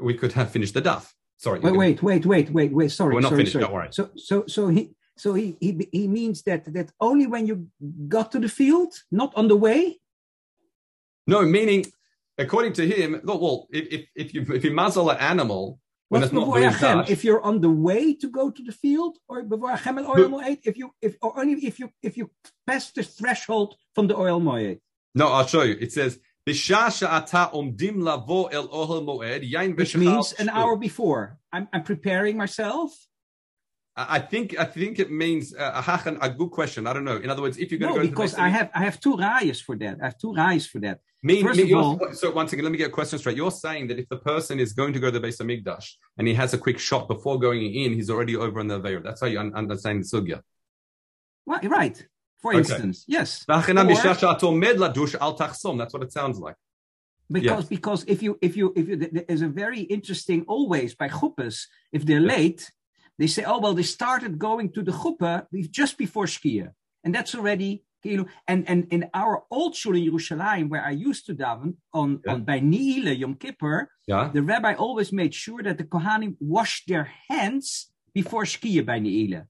we 0.00 0.14
could 0.14 0.32
have 0.34 0.50
finished 0.50 0.74
the 0.74 0.82
daf. 0.82 1.08
Sorry. 1.42 1.58
Wait, 1.58 1.76
wait, 1.76 2.02
wait, 2.04 2.24
wait, 2.24 2.50
wait, 2.50 2.72
wait. 2.72 2.92
Sorry. 2.92 3.14
We're 3.14 3.20
not 3.20 3.30
sorry, 3.30 3.40
finished. 3.40 3.54
Sorry. 3.54 3.64
Don't 3.64 3.74
worry. 3.74 3.88
So, 3.90 4.10
so, 4.16 4.44
so 4.46 4.68
he, 4.68 4.94
so 5.16 5.34
he, 5.34 5.56
he, 5.58 5.88
he 5.90 6.06
means 6.06 6.42
that 6.42 6.72
that 6.72 6.92
only 7.00 7.26
when 7.26 7.48
you 7.48 7.66
got 8.06 8.30
to 8.32 8.38
the 8.38 8.48
field, 8.48 8.94
not 9.10 9.32
on 9.34 9.48
the 9.48 9.56
way. 9.56 9.98
No, 11.26 11.42
meaning, 11.42 11.86
according 12.38 12.74
to 12.74 12.86
him, 12.86 13.20
well, 13.24 13.66
if 13.70 14.06
if 14.14 14.32
you 14.34 14.46
if 14.54 14.62
you 14.64 14.72
muzzle 14.72 15.10
an 15.10 15.18
animal 15.18 15.80
when 16.10 16.22
it's 16.22 16.32
not 16.32 16.44
doing 16.44 17.04
If 17.08 17.24
you're 17.24 17.42
on 17.42 17.60
the 17.60 17.70
way 17.70 18.14
to 18.14 18.28
go 18.28 18.50
to 18.52 18.62
the 18.62 18.72
field, 18.72 19.18
or 19.28 19.42
before 19.42 19.70
Hashem 19.70 19.98
and 19.98 20.06
oil 20.06 20.28
moed, 20.28 20.60
if 20.62 20.76
you 20.76 20.94
if 21.00 21.16
or 21.22 21.36
only 21.36 21.54
if 21.54 21.80
you 21.80 21.90
if 22.04 22.16
you 22.16 22.30
pass 22.68 22.92
the 22.92 23.02
threshold 23.02 23.74
from 23.96 24.06
the 24.06 24.16
oil 24.16 24.40
moed. 24.40 24.78
No, 25.16 25.26
I'll 25.26 25.46
show 25.46 25.62
you. 25.62 25.76
It 25.80 25.92
says 25.92 26.20
which 29.76 29.96
means 29.96 30.32
an 30.34 30.48
hour 30.48 30.76
before. 30.76 31.38
I'm, 31.52 31.68
I'm 31.72 31.82
preparing 31.84 32.36
myself. 32.36 32.92
I 33.94 34.20
think 34.20 34.58
I 34.58 34.64
think 34.64 34.98
it 34.98 35.10
means 35.10 35.54
uh, 35.54 36.16
a 36.20 36.30
good 36.30 36.50
question. 36.50 36.86
I 36.86 36.94
don't 36.94 37.04
know. 37.04 37.16
In 37.16 37.28
other 37.28 37.42
words, 37.42 37.58
if 37.58 37.70
you're 37.70 37.78
going 37.78 37.94
no, 37.94 38.00
to 38.00 38.08
go 38.08 38.10
because 38.10 38.34
I 38.34 38.48
have 38.48 38.70
I 38.74 38.84
have 38.84 38.98
two 38.98 39.16
rayas 39.16 39.62
for 39.62 39.76
that. 39.76 39.98
I 40.00 40.06
have 40.06 40.18
two 40.18 40.32
rayas 40.32 40.66
for 40.66 40.80
that. 40.80 41.00
Me, 41.22 41.42
First 41.42 41.60
me, 41.60 41.70
of 41.72 41.78
all, 41.78 42.00
so 42.14 42.32
once 42.32 42.52
again, 42.52 42.64
let 42.64 42.72
me 42.72 42.78
get 42.78 42.88
a 42.88 42.90
question 42.90 43.18
straight. 43.18 43.36
You're 43.36 43.52
saying 43.52 43.88
that 43.88 43.98
if 43.98 44.08
the 44.08 44.16
person 44.16 44.58
is 44.58 44.72
going 44.72 44.92
to 44.94 44.98
go 44.98 45.06
to 45.06 45.12
the 45.12 45.20
base 45.20 45.38
of 45.38 45.46
Migdash 45.46 45.92
and 46.16 46.26
he 46.26 46.34
has 46.34 46.52
a 46.52 46.58
quick 46.58 46.80
shot 46.80 47.06
before 47.06 47.38
going 47.38 47.62
in, 47.62 47.92
he's 47.92 48.10
already 48.10 48.34
over 48.34 48.58
in 48.60 48.66
the 48.66 48.80
Aveir. 48.80 49.04
That's 49.04 49.20
how 49.20 49.28
you 49.28 49.38
understand 49.38 50.02
the 50.02 50.06
sugya. 50.06 50.40
Right, 51.46 51.64
right. 51.68 52.06
For 52.42 52.50
okay. 52.50 52.58
instance, 52.58 53.04
yes. 53.06 53.44
That's 53.46 53.68
what 55.94 56.02
it 56.02 56.12
sounds 56.12 56.38
like. 56.38 56.56
Because 57.30 57.62
yes. 57.62 57.68
because 57.68 58.04
if 58.14 58.22
you 58.22 58.38
if 58.42 58.56
you 58.56 58.72
if 58.76 58.88
you 58.88 58.96
there's 58.96 59.42
a 59.42 59.48
very 59.48 59.80
interesting 59.80 60.44
always 60.48 60.94
by 60.94 61.08
chuppahs 61.08 61.64
if 61.90 62.04
they're 62.04 62.20
late 62.20 62.70
they 63.18 63.26
say 63.26 63.42
oh 63.44 63.58
well 63.58 63.72
they 63.72 63.84
started 63.84 64.38
going 64.38 64.70
to 64.72 64.82
the 64.82 64.92
chuppah 64.92 65.46
just 65.70 65.96
before 65.96 66.26
skier 66.26 66.72
and 67.04 67.14
that's 67.14 67.34
already. 67.34 67.84
And, 68.48 68.68
and 68.68 68.88
in 68.90 69.08
our 69.14 69.44
old 69.48 69.76
shul 69.76 69.94
in 69.94 70.10
Yerushalayim, 70.10 70.68
where 70.68 70.84
I 70.84 70.90
used 70.90 71.24
to 71.26 71.36
daven 71.36 71.76
on, 71.94 72.20
Yeah. 72.26 72.32
on 72.32 72.44
by 72.44 72.58
Ni'ile, 72.58 73.16
Yom 73.16 73.36
Kippur, 73.36 73.88
Yeah. 74.08 74.28
the 74.34 74.42
rabbi 74.42 74.74
always 74.74 75.12
made 75.12 75.32
sure 75.32 75.62
that 75.62 75.78
the 75.78 75.84
Kohanim 75.84 76.36
washed 76.40 76.88
their 76.88 77.12
hands 77.28 77.92
before 78.12 78.42
skiën 78.42 78.84
by 78.84 78.98
Ni'ile. 78.98 79.46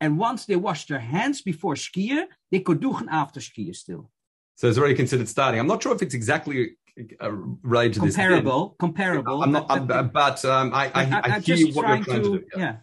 And 0.00 0.18
once 0.18 0.46
they 0.46 0.56
washed 0.56 0.88
their 0.88 1.00
hands 1.00 1.42
before 1.42 1.74
skiën, 1.74 2.24
they 2.50 2.60
could 2.60 2.80
do 2.80 2.96
an 2.96 3.08
after 3.10 3.40
skiën 3.40 3.74
still. 3.74 4.10
So 4.54 4.68
it's 4.68 4.78
already 4.78 4.94
considered 4.94 5.28
starting. 5.28 5.60
I'm 5.60 5.66
not 5.66 5.82
sure 5.82 5.94
if 5.94 6.02
it's 6.02 6.14
exactly 6.14 6.76
uh, 7.22 7.30
related 7.62 7.94
to 7.94 8.00
this. 8.00 8.16
Comparable, 8.16 8.76
comparable. 8.78 9.42
I'm 9.42 9.52
not, 9.52 9.68
but- 9.68 9.90
I'm, 9.96 10.08
but- 10.08 10.44
um, 10.44 10.72
I, 10.74 10.86
I, 10.86 10.90
I, 10.94 11.20
I'm 11.34 11.42
hear 11.42 11.56
what 11.56 11.74
you're 11.74 11.82
trying 11.82 12.04
to, 12.04 12.12
to, 12.12 12.22
do. 12.22 12.44
Yeah. 12.54 12.60
yeah. 12.60 12.76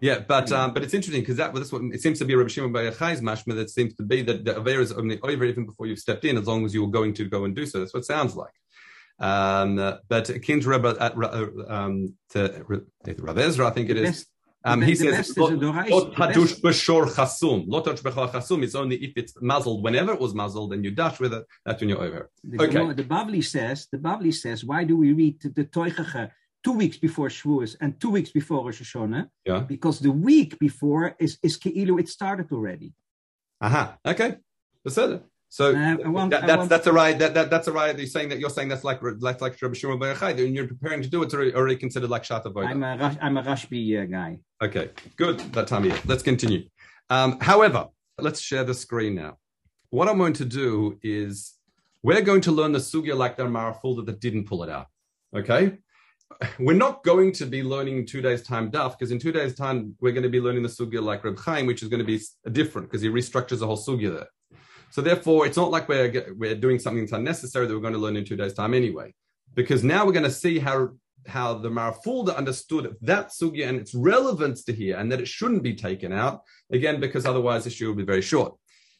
Yeah, 0.00 0.20
but 0.20 0.52
um, 0.52 0.74
but 0.74 0.84
it's 0.84 0.94
interesting 0.94 1.22
because 1.22 1.38
that 1.38 1.52
that's 1.52 1.72
what 1.72 1.82
it 1.82 2.00
seems 2.00 2.20
to 2.20 2.24
be 2.24 2.34
a 2.34 2.36
Rabbi 2.36 2.48
Shimon 2.50 2.72
Bar 2.72 2.82
Yochai's 2.82 3.20
mashma 3.20 3.56
that 3.56 3.68
seems 3.68 3.94
to 3.96 4.04
be 4.04 4.22
that 4.22 4.44
the 4.44 4.56
aver 4.56 4.80
is 4.80 4.92
only 4.92 5.20
over 5.22 5.44
even 5.44 5.66
before 5.66 5.86
you've 5.86 5.98
stepped 5.98 6.24
in, 6.24 6.38
as 6.38 6.46
long 6.46 6.64
as 6.64 6.72
you 6.72 6.82
were 6.84 6.90
going 6.90 7.12
to 7.14 7.24
go 7.24 7.44
and 7.44 7.54
do 7.56 7.66
so. 7.66 7.80
That's 7.80 7.92
what 7.92 8.00
it 8.00 8.06
sounds 8.06 8.36
like. 8.36 8.52
Um, 9.18 9.78
uh, 9.80 9.96
but 10.08 10.28
akin 10.28 10.60
to 10.60 10.68
Rabbi 10.68 10.90
uh, 10.90 11.50
um, 11.68 12.14
to 12.30 12.64
Rav 13.18 13.38
Ezra, 13.38 13.66
I 13.66 13.70
think 13.70 13.90
it 13.90 13.96
is. 13.96 14.26
Um, 14.64 14.82
he 14.82 14.94
says, 14.96 15.36
"Lot 15.36 15.52
a 15.52 15.56
doraisa- 15.56 15.90
lot 15.90 16.10
the 16.10 16.16
hadush 16.16 16.60
b'shor 16.60 17.06
chasum. 17.14 17.64
Lot 17.68 17.84
hadush 17.86 18.02
b'chor 18.02 18.30
chasum 18.32 18.62
is 18.64 18.74
only 18.74 18.96
if 18.96 19.12
it's 19.16 19.34
muzzled. 19.40 19.84
Whenever 19.84 20.12
it 20.12 20.20
was 20.20 20.34
muzzled 20.34 20.72
then 20.72 20.82
you 20.82 20.90
dash 20.90 21.20
with 21.20 21.32
it, 21.32 21.44
that's 21.64 21.80
when 21.80 21.88
you're 21.90 22.02
over. 22.02 22.30
The, 22.42 22.62
Okay. 22.64 22.72
Gemara- 22.72 22.94
the 22.94 23.04
Bavli 23.04 23.44
says, 23.44 23.86
the 23.92 23.98
Bavli 23.98 24.34
says, 24.34 24.64
why 24.64 24.82
do 24.84 24.96
we 24.96 25.12
read 25.12 25.40
the, 25.42 25.64
Toichache 25.64 26.30
two 26.64 26.72
weeks 26.72 26.96
before 26.96 27.28
Shavuos 27.28 27.76
and 27.80 28.00
two 28.00 28.10
weeks 28.10 28.30
before 28.30 28.64
Rosh 28.64 28.82
Hashanah? 28.82 29.28
Yeah. 29.44 29.60
Because 29.60 30.00
the 30.00 30.10
week 30.10 30.58
before 30.58 31.14
is, 31.20 31.38
is 31.42 31.56
Keilu, 31.56 32.00
it 32.00 32.08
started 32.08 32.50
already. 32.50 32.92
Aha. 33.60 33.96
Okay. 34.04 34.36
That's 34.84 34.98
it. 34.98 35.22
So 35.50 35.74
Uh, 35.74 35.96
want- 36.10 36.30
that, 36.30 36.46
that's 36.46 36.68
that's 36.68 36.86
a 36.86 36.92
right. 36.92 37.18
That, 37.18 37.32
that 37.34 37.48
that's 37.50 37.68
a 37.68 37.72
right. 37.72 37.96
You're 37.96 38.06
saying 38.06 38.28
that 38.30 38.38
you're 38.38 38.50
saying 38.50 38.68
that's 38.68 38.84
like 38.84 39.00
like 39.02 39.40
like 39.40 39.60
Rabbi 39.60 39.74
Shimon 39.74 39.98
Bar 39.98 40.14
Yochai. 40.14 40.36
When 40.36 40.54
you're 40.54 40.68
preparing 40.68 41.00
to 41.02 41.08
do 41.08 41.22
it, 41.22 41.26
it's 41.26 41.34
already, 41.34 41.54
already 41.54 41.76
considered 41.76 42.10
like 42.10 42.24
Shat 42.24 42.42
I'm 42.44 42.52
Avodah. 42.52 42.94
a, 42.96 42.98
Rash- 42.98 43.16
I'm 43.22 43.36
a 43.38 43.42
Rashbi 43.42 44.02
uh, 44.02 44.04
guy. 44.06 44.38
Okay, 44.62 44.90
good. 45.16 45.38
That 45.52 45.66
time 45.66 45.84
of 45.84 45.88
year. 45.90 45.98
Let's 46.04 46.22
continue. 46.22 46.68
Um, 47.08 47.38
however, 47.40 47.86
let's 48.18 48.40
share 48.40 48.64
the 48.64 48.74
screen 48.74 49.14
now. 49.14 49.38
What 49.90 50.08
I'm 50.08 50.18
going 50.18 50.34
to 50.34 50.44
do 50.44 50.98
is 51.02 51.54
we're 52.02 52.20
going 52.20 52.42
to 52.42 52.52
learn 52.52 52.72
the 52.72 52.78
sugya 52.78 53.16
like 53.16 53.36
the 53.38 53.44
Marafulda 53.44 54.04
that 54.06 54.20
didn't 54.20 54.44
pull 54.44 54.62
it 54.64 54.68
out. 54.70 54.86
Okay. 55.34 55.78
We're 56.58 56.74
not 56.76 57.02
going 57.04 57.32
to 57.32 57.46
be 57.46 57.62
learning 57.62 57.96
in 57.98 58.06
two 58.06 58.20
days' 58.20 58.42
time 58.42 58.70
daf 58.70 58.90
because 58.98 59.10
in 59.12 59.18
two 59.18 59.32
days' 59.32 59.54
time 59.54 59.94
we're 60.00 60.12
going 60.12 60.22
to 60.24 60.28
be 60.28 60.40
learning 60.42 60.62
the 60.62 60.68
sugya 60.68 61.02
like 61.02 61.24
Reb 61.24 61.38
Chaim, 61.38 61.64
which 61.66 61.82
is 61.82 61.88
going 61.88 62.00
to 62.00 62.04
be 62.04 62.20
different 62.52 62.88
because 62.88 63.00
he 63.00 63.08
restructures 63.08 63.60
the 63.60 63.66
whole 63.66 63.78
sugya 63.78 64.14
there. 64.14 64.26
So 64.90 65.02
therefore, 65.02 65.46
it's 65.46 65.56
not 65.56 65.70
like 65.70 65.88
we're 65.88 66.34
we're 66.36 66.54
doing 66.54 66.78
something 66.78 67.02
that's 67.02 67.12
unnecessary 67.12 67.66
that 67.66 67.74
we're 67.74 67.80
going 67.80 67.92
to 67.92 67.98
learn 67.98 68.16
in 68.16 68.24
two 68.24 68.36
days' 68.36 68.54
time 68.54 68.74
anyway, 68.74 69.14
because 69.54 69.84
now 69.84 70.04
we're 70.04 70.12
going 70.12 70.24
to 70.24 70.30
see 70.30 70.58
how 70.58 70.90
how 71.26 71.54
the 71.54 71.68
Marafulda 71.68 72.36
understood 72.36 72.96
that 73.02 73.28
sugya 73.28 73.68
and 73.68 73.78
its 73.78 73.94
relevance 73.94 74.64
to 74.64 74.72
here, 74.72 74.96
and 74.96 75.12
that 75.12 75.20
it 75.20 75.28
shouldn't 75.28 75.62
be 75.62 75.74
taken 75.74 76.12
out 76.12 76.42
again 76.72 77.00
because 77.00 77.26
otherwise 77.26 77.64
the 77.64 77.70
issue 77.70 77.86
will 77.88 77.94
be 77.94 78.04
very 78.04 78.22
short. 78.22 78.54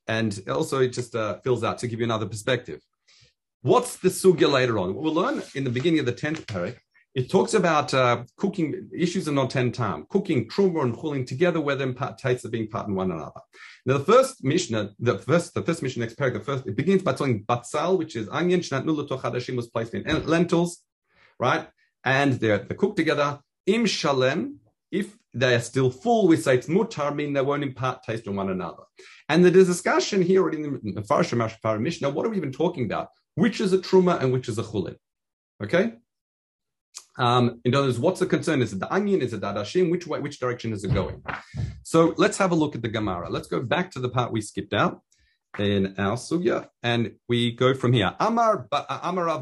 And 0.07 0.39
also, 0.49 0.81
it 0.81 0.89
just 0.89 1.15
uh, 1.15 1.39
fills 1.41 1.65
out 1.65 1.79
to 1.79 1.87
give 1.87 2.01
you 2.01 2.05
another 2.05 2.27
perspective. 2.27 2.81
What's 3.63 3.97
the 3.97 4.09
sugya 4.09 4.51
later 4.51 4.79
on? 4.79 4.95
What 4.95 5.05
we'll 5.05 5.15
learn 5.15 5.43
in 5.55 5.65
the 5.65 5.71
beginning 5.71 6.01
of 6.01 6.07
the 6.07 6.13
tenth 6.13 6.47
parak. 6.47 6.77
It 7.19 7.29
talks 7.29 7.55
about 7.55 7.93
uh, 7.95 8.23
cooking 8.37 8.89
issues 8.97 9.27
of 9.27 9.35
non 9.35 9.49
ten 9.49 9.73
time, 9.73 10.07
cooking 10.09 10.49
truma 10.49 10.85
and 10.85 10.95
chulin 10.95 11.27
together, 11.27 11.61
where 11.61 11.75
them 11.75 11.93
part 11.93 12.17
tastes 12.17 12.45
of 12.45 12.53
being 12.53 12.69
part 12.69 12.87
in 12.87 12.95
one 12.95 13.11
another. 13.11 13.41
Now, 13.85 13.99
the 13.99 14.05
first 14.05 14.45
Mishnah, 14.45 14.91
the 15.01 15.19
first, 15.19 15.53
the 15.53 15.63
first 15.63 15.83
Mishnah, 15.83 16.05
next 16.05 16.17
parak, 16.17 16.35
the 16.35 16.41
first, 16.41 16.65
it 16.69 16.77
begins 16.77 17.03
by 17.03 17.15
telling 17.15 17.43
batzal, 17.43 17.99
which 17.99 18.15
is 18.15 18.29
onion, 18.29 18.61
shnatnu 18.61 18.97
l'toch 18.97 19.23
hadashim 19.23 19.57
was 19.57 19.67
placed 19.67 19.95
in 19.95 20.05
lentils, 20.27 20.85
right? 21.41 21.69
And 22.05 22.35
they're, 22.35 22.59
they're 22.59 22.77
cooked 22.77 22.97
together. 22.97 23.41
Im 23.67 23.85
shalem, 23.87 24.61
if 24.93 25.17
they 25.35 25.57
are 25.57 25.61
still 25.61 25.91
full, 25.91 26.29
we 26.29 26.37
say 26.37 26.55
it's 26.55 26.69
mutar, 26.69 27.13
meaning 27.13 27.33
they 27.33 27.41
won't 27.41 27.65
impart 27.65 28.05
taste 28.05 28.29
on 28.29 28.37
one 28.37 28.51
another. 28.51 28.85
And 29.29 29.45
there's 29.45 29.69
a 29.69 29.73
discussion 29.73 30.23
here 30.23 30.49
in 30.51 30.63
the- 30.63 30.81
in 30.85 31.03
Farsh 31.03 31.33
Mishnah. 31.81 32.11
What 32.11 32.27
are 32.27 32.31
we 32.31 32.37
even 32.37 32.53
talking 32.53 32.85
about? 32.85 33.09
Which 33.35 33.61
is 33.61 33.73
a 33.73 33.79
truma 33.79 34.23
and 34.23 34.33
which 34.33 34.49
is 34.49 34.57
a 34.59 34.63
chulin? 34.63 34.95
Okay. 35.61 35.95
Um, 37.19 37.61
in 37.65 37.75
other 37.75 37.89
words, 37.89 37.99
what's 37.99 38.21
the 38.21 38.27
concern? 38.27 38.63
Is 38.63 38.73
it 38.73 38.81
the 38.81 38.93
onion? 38.93 39.21
Is 39.21 39.33
it 39.33 39.41
the 39.41 39.49
adashim? 39.53 39.91
Which 39.91 40.07
way, 40.07 40.21
which 40.21 40.39
direction 40.39 40.73
is 40.73 40.85
it 40.85 40.95
going? 40.95 41.23
So 41.83 42.15
let's 42.17 42.39
have 42.39 42.53
a 42.53 42.55
look 42.55 42.75
at 42.77 42.83
the 42.83 42.89
Gemara. 42.89 43.29
Let's 43.29 43.49
go 43.49 43.61
back 43.61 43.91
to 43.93 44.01
the 44.01 44.09
part 44.09 44.33
we 44.33 44.41
skipped 44.41 44.73
out 44.73 45.03
in 45.59 45.95
our 45.99 46.17
sugya, 46.17 46.69
and 46.83 47.17
we 47.29 47.53
go 47.53 47.75
from 47.75 47.93
here. 47.93 48.15
Amar 48.21 48.69
ba, 48.71 48.87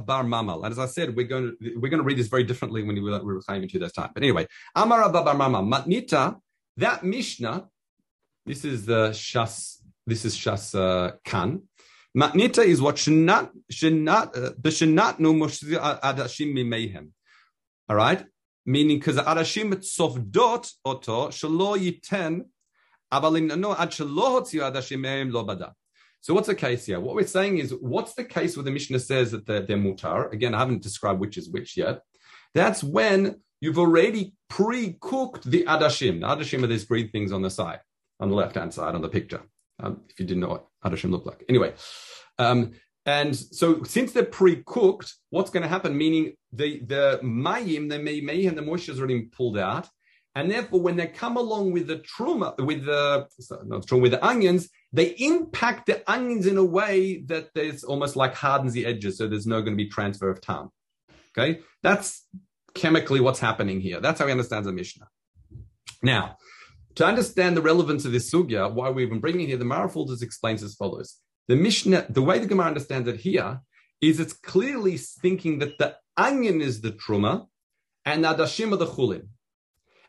Bar 0.06 0.25
Mamal. 0.25 0.64
And 0.64 0.73
as 0.73 0.78
I 0.78 0.87
said, 0.87 1.14
we're 1.14 1.26
going 1.26 1.56
to 1.61 1.78
we're 1.78 1.90
going 1.90 2.02
to 2.02 2.04
read 2.04 2.18
this 2.18 2.28
very 2.28 2.45
differently 2.45 2.83
when 2.83 2.95
we 2.97 3.02
were 3.02 3.18
we 3.18 3.35
were 3.35 3.42
claiming 3.42 3.64
in 3.64 3.68
two 3.68 3.78
time. 3.88 4.11
But 4.14 4.23
anyway, 4.23 4.47
Amar 4.75 5.11
Bar 5.12 5.35
Mamal 5.35 5.64
Matnita. 5.66 6.40
That 6.78 7.04
Mishnah. 7.04 7.68
This 8.45 8.64
is 8.64 8.87
the 8.87 9.11
Shas. 9.11 9.78
This 10.06 10.25
is 10.25 10.37
Shas 10.37 10.75
uh, 10.78 11.16
Kan. 11.25 11.62
Matnita 12.16 12.64
is 12.64 12.80
what 12.80 12.97
shenat 12.97 13.50
shenat 13.71 14.28
uh, 14.37 14.52
the 14.59 14.71
shenat 14.71 15.18
no 15.18 15.35
adashim 15.35 16.54
mimehem. 16.54 17.11
All 17.88 17.97
right, 17.97 18.25
meaning 18.64 18.99
because 18.99 19.16
adashim 19.16 19.73
tzovdot 19.75 20.73
oto 20.85 21.28
shelo 21.28 21.78
yiten 21.78 22.47
avalim 23.12 23.57
no 23.59 23.76
ad 23.76 23.90
shelo 23.90 24.40
hotziu 24.40 24.61
adashim 24.69 24.99
mehem 24.99 25.33
lo 25.33 25.47
bada. 25.47 25.73
So 26.21 26.35
what's 26.35 26.49
the 26.49 26.57
case 26.57 26.87
here? 26.87 26.99
What 26.99 27.14
we're 27.14 27.26
saying 27.26 27.59
is, 27.59 27.73
what's 27.81 28.14
the 28.14 28.25
case 28.25 28.57
where 28.57 28.64
the 28.64 28.73
Mishnah 28.73 28.99
says 28.99 29.31
that 29.31 29.47
they're, 29.47 29.61
they're 29.61 29.76
mutar? 29.76 30.33
Again, 30.33 30.55
I 30.55 30.59
haven't 30.59 30.83
described 30.83 31.21
which 31.21 31.37
is 31.37 31.49
which 31.49 31.76
yet. 31.76 32.00
That's 32.52 32.83
when 32.83 33.43
you've 33.61 33.78
already 33.78 34.35
pre-cooked 34.49 35.49
the 35.49 35.62
adashim. 35.64 36.21
The 36.21 36.26
adashim 36.26 36.64
are 36.64 36.66
these 36.66 36.85
green 36.85 37.11
things 37.11 37.31
on 37.31 37.43
the 37.43 37.50
side, 37.50 37.78
on 38.19 38.31
the 38.31 38.35
left-hand 38.35 38.75
side 38.75 38.97
on 38.97 39.02
the 39.02 39.09
picture. 39.09 39.43
Um, 39.78 40.00
if 40.09 40.19
you 40.19 40.26
didn't 40.26 40.40
know 40.40 40.49
what 40.49 40.66
adashim 40.85 41.11
look 41.12 41.26
like. 41.26 41.45
Anyway, 41.49 41.75
um, 42.40 42.73
and 43.05 43.37
so 43.37 43.85
since 43.85 44.11
they're 44.11 44.25
pre-cooked, 44.25 45.14
what's 45.31 45.50
going 45.50 45.62
to 45.62 45.69
happen? 45.69 45.97
Meaning 45.97 46.35
the 46.57 46.81
the 46.81 47.21
mayim, 47.23 47.89
the 47.89 47.99
may 47.99 48.47
and 48.47 48.57
the 48.57 48.63
moisture 48.63 48.93
is 48.93 48.99
already 48.99 49.23
pulled 49.23 49.59
out, 49.59 49.89
and 50.35 50.51
therefore 50.51 50.81
when 50.81 50.97
they 50.97 51.07
come 51.07 51.37
along 51.37 51.73
with 51.73 51.87
the 51.87 51.99
truma, 51.99 52.57
with 52.59 52.85
the 52.85 53.27
not 53.65 53.87
truma, 53.87 54.03
with 54.03 54.13
the 54.13 54.25
onions, 54.25 54.69
they 54.93 55.15
impact 55.19 55.87
the 55.87 56.03
onions 56.11 56.47
in 56.47 56.57
a 56.57 56.65
way 56.65 57.23
that 57.27 57.51
there's 57.55 57.85
almost 57.85 58.17
like 58.17 58.35
hardens 58.35 58.73
the 58.73 58.87
edges, 58.87 59.19
so 59.19 59.27
there's 59.27 59.47
no 59.47 59.61
going 59.61 59.77
to 59.77 59.85
be 59.85 59.89
transfer 59.89 60.31
of 60.31 60.41
time. 60.41 60.71
Okay, 61.37 61.61
that's 61.83 62.27
chemically 62.75 63.21
what's 63.21 63.41
happening 63.41 63.81
here. 63.81 64.01
That's 64.01 64.19
how 64.21 64.27
he 64.27 64.33
understands 64.33 64.67
the 64.67 64.73
Mishnah. 64.73 65.09
Now, 66.03 66.37
to 66.97 67.05
understand 67.05 67.57
the 67.57 67.63
relevance 67.63 68.05
of 68.05 68.13
this 68.13 68.31
sugya, 68.31 68.73
why 68.73 68.91
we've 68.91 69.11
been 69.11 69.21
bringing 69.21 69.47
here, 69.47 69.59
the 69.59 69.65
Marafuldas 69.65 70.23
explains 70.23 70.63
as 70.63 70.75
follows. 70.75 71.17
The 71.49 71.57
Mishnah, 71.57 72.07
the 72.09 72.23
way 72.23 72.39
the 72.39 72.47
Gemara 72.47 72.69
understands 72.69 73.09
it 73.09 73.21
here, 73.21 73.61
is 74.01 74.19
it's 74.19 74.33
clearly 74.33 74.97
thinking 74.97 75.59
that 75.59 75.79
the 75.79 75.97
onion 76.16 76.61
is 76.61 76.80
the 76.80 76.92
truma 76.92 77.46
and 78.04 78.25
adashim 78.25 78.73
are 78.73 78.76
the 78.76 78.87
chulin. 78.87 79.28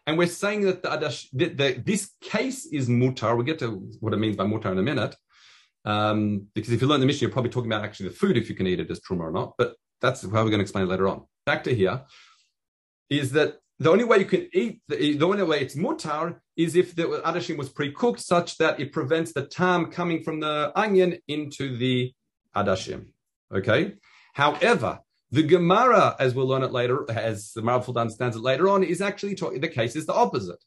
And 0.05 0.17
we're 0.17 0.27
saying 0.27 0.61
that 0.61 0.83
the 0.83 0.89
adash, 0.89 1.27
the, 1.33 1.49
the, 1.49 1.83
this 1.85 2.11
case 2.21 2.65
is 2.65 2.87
mutar. 2.87 3.35
We'll 3.35 3.45
get 3.45 3.59
to 3.59 3.71
what 3.99 4.13
it 4.13 4.17
means 4.17 4.37
by 4.37 4.45
mutar 4.45 4.71
in 4.71 4.77
a 4.77 4.83
minute. 4.83 5.15
Um, 5.83 6.47
because 6.53 6.71
if 6.71 6.81
you 6.81 6.87
learn 6.87 7.01
the 7.01 7.05
Mishnah, 7.05 7.27
you're 7.27 7.33
probably 7.33 7.51
talking 7.51 7.71
about 7.71 7.83
actually 7.83 8.09
the 8.09 8.15
food, 8.15 8.37
if 8.37 8.49
you 8.49 8.55
can 8.55 8.67
eat 8.67 8.79
it 8.79 8.89
as 8.89 9.01
truma 9.01 9.21
or 9.21 9.31
not. 9.31 9.55
But 9.57 9.75
that's 10.01 10.21
how 10.21 10.29
we're 10.29 10.49
going 10.49 10.59
to 10.59 10.61
explain 10.61 10.85
it 10.85 10.89
later 10.89 11.07
on. 11.07 11.25
Back 11.45 11.63
to 11.65 11.75
here 11.75 12.01
is 13.09 13.31
that 13.33 13.57
the 13.79 13.91
only 13.91 14.03
way 14.05 14.19
you 14.19 14.25
can 14.25 14.49
eat, 14.53 14.81
the, 14.87 15.17
the 15.17 15.25
only 15.25 15.43
way 15.43 15.61
it's 15.61 15.75
mutar 15.75 16.39
is 16.55 16.75
if 16.75 16.95
the 16.95 17.03
adashim 17.25 17.57
was 17.57 17.69
pre-cooked 17.69 18.19
such 18.19 18.57
that 18.57 18.79
it 18.79 18.91
prevents 18.91 19.33
the 19.33 19.45
tam 19.45 19.91
coming 19.91 20.23
from 20.23 20.39
the 20.39 20.71
onion 20.75 21.17
into 21.27 21.77
the 21.77 22.13
adashim. 22.55 23.07
Okay. 23.53 23.95
However, 24.33 24.99
the 25.31 25.43
Gemara, 25.43 26.15
as 26.19 26.33
we'll 26.33 26.47
learn 26.47 26.63
it 26.63 26.71
later, 26.71 27.05
as 27.09 27.51
the 27.53 27.61
Marafuld 27.61 27.99
understands 27.99 28.35
it 28.35 28.41
later 28.41 28.69
on, 28.69 28.83
is 28.83 29.01
actually 29.01 29.35
talking, 29.35 29.59
the 29.59 29.67
case 29.67 29.95
is 29.95 30.05
the 30.05 30.13
opposite. 30.13 30.63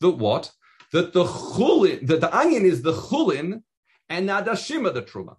That 0.00 0.10
what? 0.10 0.50
That 0.92 1.12
the 1.12 1.24
chulin, 1.24 2.06
that 2.06 2.20
the 2.20 2.36
onion 2.36 2.66
is 2.66 2.82
the 2.82 2.92
chulin 2.92 3.62
and 4.08 4.28
the 4.28 4.32
adashim 4.32 4.86
are 4.86 4.92
the 4.92 5.02
truma. 5.02 5.36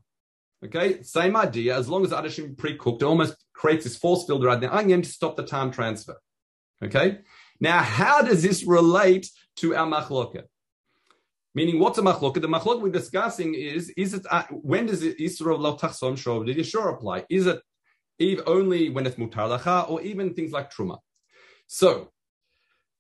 Okay, 0.66 1.04
same 1.04 1.36
idea. 1.36 1.78
As 1.78 1.90
long 1.90 2.04
as 2.04 2.12
adashim 2.12 2.58
pre-cooked, 2.58 3.02
it 3.02 3.06
almost 3.06 3.36
creates 3.54 3.84
this 3.84 3.98
force 3.98 4.26
field 4.26 4.44
around 4.44 4.62
the 4.62 4.74
onion 4.74 5.02
to 5.02 5.10
stop 5.10 5.36
the 5.36 5.46
time 5.46 5.72
transfer. 5.72 6.18
Okay. 6.84 7.20
Now, 7.60 7.82
how 7.82 8.22
does 8.22 8.42
this 8.42 8.66
relate 8.66 9.30
to 9.58 9.76
our 9.76 9.88
machloket? 9.88 10.46
Meaning, 11.54 11.80
what's 11.80 12.00
a 12.00 12.02
machloket? 12.02 12.42
The 12.42 12.48
machloket 12.48 12.82
we're 12.82 12.90
discussing 12.90 13.54
is: 13.54 13.90
is 13.96 14.16
it 14.16 14.26
uh, 14.30 14.44
when 14.50 14.88
does 14.88 15.04
it 15.04 15.20
Isra 15.20 15.58
lo 15.58 15.78
tachsom 15.78 16.14
shov 16.14 16.46
did 16.48 16.58
Yeshua 16.58 16.96
apply? 16.96 17.26
Is 17.30 17.46
it 17.46 17.62
only 18.46 18.90
when 18.90 19.06
it's 19.06 19.16
mutar 19.16 19.50
lacha, 19.58 19.90
or 19.90 20.02
even 20.02 20.34
things 20.34 20.52
like 20.52 20.72
truma? 20.72 21.00
So, 21.68 22.12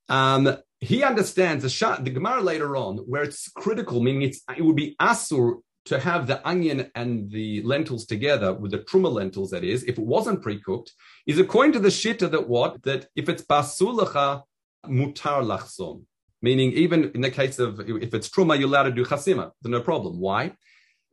um, 0.10 0.58
he 0.80 1.04
understands 1.04 1.64
the 1.64 1.98
the 2.02 2.10
Gemara 2.10 2.42
later 2.42 2.76
on, 2.76 2.98
where 2.98 3.24
it's 3.24 3.50
critical, 3.50 4.02
meaning 4.02 4.24
it's 4.24 4.42
it 4.58 4.64
would 4.64 4.76
be 4.76 4.96
asur 5.02 5.62
to 5.86 6.00
have 6.00 6.28
the 6.28 6.46
onion 6.48 6.90
and 6.96 7.30
the 7.30 7.62
lentils 7.64 8.06
together 8.06 8.54
with 8.54 8.72
the 8.72 8.80
truma 8.80 9.12
lentils, 9.12 9.52
that 9.52 9.64
is, 9.64 9.84
if 9.84 9.98
it 9.98 10.06
wasn't 10.06 10.42
pre-cooked, 10.42 10.94
is 11.28 11.40
according 11.40 11.74
to 11.74 11.80
the 11.80 11.90
shitta 11.90 12.32
that 12.32 12.48
what? 12.48 12.82
That 12.84 13.08
if 13.16 13.28
it's 13.28 13.44
basulacha, 13.44 14.44
mutar 14.86 15.44
lachsom. 15.44 16.04
Meaning, 16.42 16.74
even 16.74 17.12
in 17.16 17.22
the 17.22 17.32
case 17.32 17.60
of 17.60 17.80
if 17.80 18.14
it's 18.14 18.30
truma, 18.30 18.58
you're 18.58 18.68
allowed 18.68 18.84
to 18.84 18.92
do 18.92 19.06
chasima. 19.06 19.52
No 19.64 19.82
problem. 19.82 20.20
Why? 20.20 20.54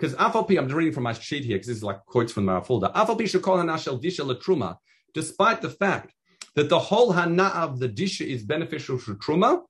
Because 0.01 0.17
afalpi, 0.17 0.57
I'm 0.57 0.67
just 0.67 0.75
reading 0.75 0.95
from 0.95 1.03
my 1.03 1.13
sheet 1.13 1.45
here 1.45 1.57
because 1.57 1.67
this 1.67 1.77
is 1.77 1.85
like 1.85 2.05
quotes 2.07 2.33
from 2.33 2.47
the 2.47 2.61
folder. 2.63 2.91
Afalpi 2.95 3.25
shekol 3.25 3.63
hanashel 3.63 4.03
disha 4.03 4.25
truma, 4.41 4.79
despite 5.13 5.61
the 5.61 5.69
fact 5.69 6.15
that 6.55 6.71
the 6.71 6.79
whole 6.79 7.13
hana 7.13 7.49
of 7.49 7.79
the 7.79 7.89
disha 7.89 8.27
is 8.27 8.43
beneficial 8.43 8.97
for 8.97 9.15
truma, 9.17 9.61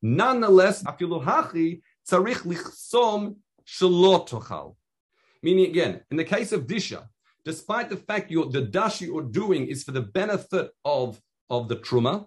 nonetheless, 0.00 0.84
afilu 0.84 1.24
hachi 1.24 1.80
tzarich 2.08 2.44
lichsom 2.46 3.34
shalot 3.66 4.76
Meaning 5.42 5.66
again, 5.66 6.02
in 6.08 6.18
the 6.18 6.24
case 6.24 6.52
of 6.52 6.68
disha, 6.68 7.08
despite 7.44 7.90
the 7.90 7.96
fact 7.96 8.30
you're, 8.30 8.48
the 8.48 8.62
dash 8.62 9.00
you're 9.00 9.22
doing 9.22 9.66
is 9.66 9.82
for 9.82 9.90
the 9.90 10.02
benefit 10.02 10.70
of, 10.84 11.20
of 11.50 11.66
the 11.68 11.76
truma, 11.76 12.26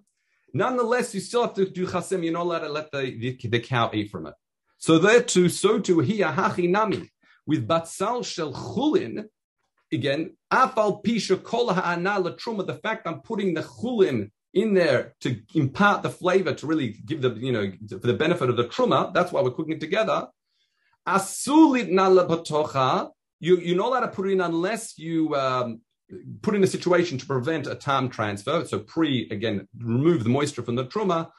nonetheless 0.54 1.16
you 1.16 1.22
still 1.22 1.44
have 1.44 1.54
to 1.54 1.70
do 1.70 1.88
chasim. 1.88 2.26
You're 2.26 2.34
not 2.34 2.42
allowed 2.42 2.60
to 2.60 2.70
let 2.70 2.92
the, 2.92 3.38
the, 3.42 3.48
the 3.48 3.60
cow 3.62 3.90
eat 3.94 4.12
from 4.12 4.28
it. 4.28 4.34
So 4.80 5.00
there 5.00 5.24
too, 5.24 5.48
so 5.48 5.80
too 5.80 6.00
here 6.00 6.28
hachi 6.28 6.70
nami 6.70 7.10
with 7.48 7.68
batzal 7.68 8.24
shel 8.24 8.54
chulin. 8.54 9.26
Again, 9.92 10.36
afal 10.52 11.04
pisha 11.04 11.42
kol 11.42 11.74
ha'ana 11.74 12.22
truma. 12.34 12.68
The 12.68 12.76
fact 12.76 13.08
I'm 13.08 13.22
putting 13.22 13.54
the 13.56 13.64
chulin 13.64 14.30
in 14.54 14.74
there 14.74 15.16
to 15.22 15.40
impart 15.56 16.04
the 16.04 16.10
flavor 16.10 16.54
to 16.54 16.68
really 16.68 16.90
give 17.06 17.22
the 17.22 17.32
you 17.32 17.52
know 17.52 17.72
for 17.90 18.08
the 18.08 18.14
benefit 18.14 18.50
of 18.50 18.58
the 18.58 18.66
truma. 18.66 19.14
That's 19.14 19.32
why 19.32 19.42
we're 19.42 19.52
cooking 19.52 19.74
it 19.74 19.80
together. 19.80 20.28
Asulit 21.08 21.90
nala 21.90 23.12
You, 23.40 23.58
you're 23.58 23.78
not 23.78 23.88
allowed 23.88 24.00
to 24.02 24.08
put 24.10 24.28
it 24.28 24.34
in 24.34 24.42
unless 24.42 24.98
you 24.98 25.34
um, 25.36 25.82
put 26.42 26.54
in 26.54 26.64
a 26.64 26.68
situation 26.68 27.18
to 27.18 27.26
prevent 27.26 27.66
a 27.66 27.76
time 27.76 28.10
transfer. 28.10 28.66
So 28.66 28.80
pre, 28.80 29.30
again, 29.30 29.68
remove 29.78 30.24
the 30.24 30.30
moisture 30.30 30.64
from 30.64 30.76
the 30.76 30.86
truma. 30.86 31.30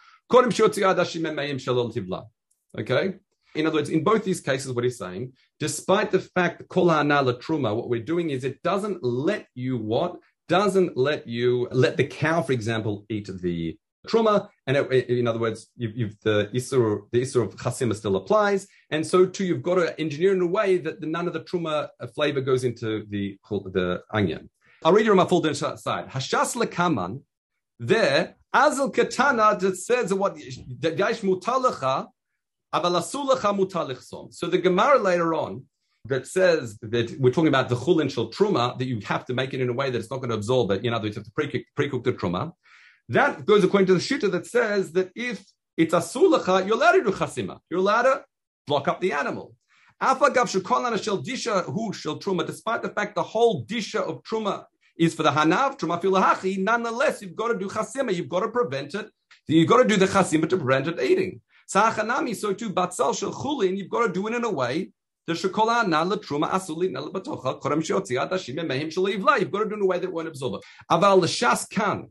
Okay. 2.78 3.14
In 3.54 3.66
other 3.66 3.76
words, 3.76 3.90
in 3.90 4.04
both 4.04 4.24
these 4.24 4.40
cases, 4.40 4.72
what 4.72 4.84
he's 4.84 4.98
saying, 4.98 5.32
despite 5.58 6.10
the 6.10 6.20
fact 6.20 6.58
that 6.58 6.68
kol 6.68 6.86
truma, 6.86 7.74
what 7.74 7.88
we're 7.88 8.02
doing 8.02 8.30
is 8.30 8.44
it 8.44 8.62
doesn't 8.62 9.02
let 9.02 9.46
you 9.54 9.78
what? 9.78 10.16
Doesn't 10.48 10.96
let 10.96 11.26
you 11.26 11.68
let 11.70 11.96
the 11.96 12.06
cow, 12.06 12.42
for 12.42 12.52
example, 12.52 13.04
eat 13.08 13.28
the 13.42 13.76
truma, 14.06 14.48
and 14.66 14.76
it, 14.76 15.08
in 15.08 15.26
other 15.26 15.38
words, 15.38 15.68
you've, 15.76 15.96
you've, 15.96 16.20
the 16.22 16.48
isur 16.54 17.02
the 17.12 17.20
isur 17.20 17.42
of 17.42 17.54
chasima 17.56 17.94
still 17.94 18.16
applies, 18.16 18.66
and 18.90 19.06
so 19.06 19.26
too 19.26 19.44
you've 19.44 19.62
got 19.62 19.74
to 19.76 20.00
engineer 20.00 20.32
in 20.32 20.40
a 20.40 20.46
way 20.46 20.78
that 20.78 21.00
the, 21.00 21.06
none 21.06 21.26
of 21.26 21.34
the 21.34 21.40
truma 21.40 21.88
flavor 22.14 22.40
goes 22.40 22.64
into 22.64 23.04
the 23.10 23.36
the 23.50 24.02
onion. 24.12 24.48
I'll 24.84 24.92
read 24.92 25.04
you 25.04 25.10
on 25.10 25.16
my 25.16 25.26
full 25.26 25.42
side. 25.54 26.08
Hashas 26.08 26.54
lekaman, 26.56 27.22
there 27.78 28.36
azal 28.54 28.94
katana 28.94 29.58
that 29.58 29.76
says 29.76 30.14
what 30.14 30.36
avalasulacha 30.36 31.22
mutalichsom. 31.22 32.06
So 32.72 34.46
the 34.46 34.60
Gemara 34.62 34.98
later 34.98 35.34
on 35.34 35.64
that 36.04 36.26
says 36.26 36.78
that 36.82 37.16
we're 37.18 37.32
talking 37.32 37.48
about 37.48 37.68
the 37.68 37.76
chulin 37.76 38.10
shel 38.10 38.30
truma 38.30 38.78
that 38.78 38.87
you 38.87 39.00
have 39.04 39.25
to 39.26 39.34
make 39.34 39.54
it 39.54 39.60
in 39.60 39.68
a 39.68 39.72
way 39.72 39.90
that 39.90 39.98
it's 39.98 40.10
not 40.10 40.18
going 40.18 40.28
to 40.30 40.37
absorb 40.37 40.70
it. 40.72 40.84
In 40.84 40.92
other 40.92 41.04
words, 41.04 41.16
you 41.16 41.20
have 41.20 41.26
to 41.26 41.32
pre-cook, 41.32 41.62
pre-cook 41.75 42.04
the 42.04 42.12
truma. 42.12 42.52
That 43.08 43.46
goes 43.46 43.64
according 43.64 43.87
to 43.87 43.94
the 43.94 44.00
shita 44.00 44.30
that 44.32 44.46
says 44.46 44.92
that 44.92 45.10
if 45.14 45.42
it's 45.76 45.94
a 45.94 45.98
sulacha, 45.98 46.66
you're 46.66 46.76
allowed 46.76 46.92
to 46.92 47.04
do 47.04 47.10
chasima. 47.10 47.58
You're 47.70 47.80
allowed 47.80 48.02
to 48.02 48.25
block 48.66 48.87
up 48.87 49.00
the 49.00 49.12
animal. 49.12 49.54
Afagav 50.02 50.46
shekolana 50.46 51.02
shel 51.02 51.22
disha 51.22 51.64
hu 51.64 51.92
shel 51.92 52.18
truma. 52.18 52.46
Despite 52.46 52.82
the 52.82 52.90
fact 52.90 53.14
the 53.14 53.22
whole 53.22 53.64
disha 53.64 54.00
of 54.00 54.22
truma 54.25 54.64
is 54.98 55.14
for 55.14 55.22
the 55.22 55.30
hanav 55.30 55.78
truma 55.78 56.00
filahachi, 56.02 56.58
nonetheless 56.58 57.22
you've 57.22 57.34
got 57.34 57.48
to 57.48 57.58
do 57.58 57.68
chasima. 57.68 58.14
You've 58.14 58.28
got 58.28 58.40
to 58.40 58.48
prevent 58.48 58.94
it. 58.94 59.08
You've 59.46 59.68
got 59.68 59.78
to 59.78 59.88
do 59.88 59.96
the 59.96 60.06
chasima 60.06 60.48
to 60.50 60.58
prevent 60.58 60.88
it 60.88 61.00
eating. 61.00 61.40
Sachanami, 61.68 62.35
so 62.35 62.52
too 62.52 62.70
batzal 62.70 63.16
shel 63.18 63.33
chulin. 63.33 63.76
You've 63.76 63.90
got 63.90 64.07
to 64.07 64.12
do 64.12 64.26
it 64.26 64.35
in 64.35 64.44
a 64.44 64.50
way. 64.50 64.90
You've 65.26 65.42
got 65.52 65.68
to 65.68 65.78
do 65.78 65.83
it 69.61 69.72
in 69.74 69.83
a 69.83 69.87
way 69.87 69.98
that 69.98 70.11
won't 70.11 70.28
absorb 70.28 70.54
it. 70.54 70.62
Aval 70.90 71.20
l'shas 71.20 71.68
kan. 71.68 72.09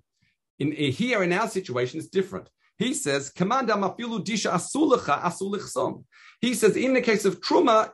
In, 0.59 0.73
eh, 0.73 0.91
here, 0.91 1.23
in 1.23 1.33
our 1.33 1.47
situation, 1.47 1.99
it's 1.99 2.09
different. 2.09 2.47
He 2.77 2.93
says, 2.93 3.31
"Commander 3.31 3.73
mafilu 3.73 4.23
disha 4.23 4.51
asulicha 4.51 5.21
asulichsom." 5.21 6.03
He 6.41 6.53
says, 6.53 6.75
in 6.77 6.93
the 6.93 7.01
case 7.01 7.25
of 7.25 7.41
truma, 7.41 7.91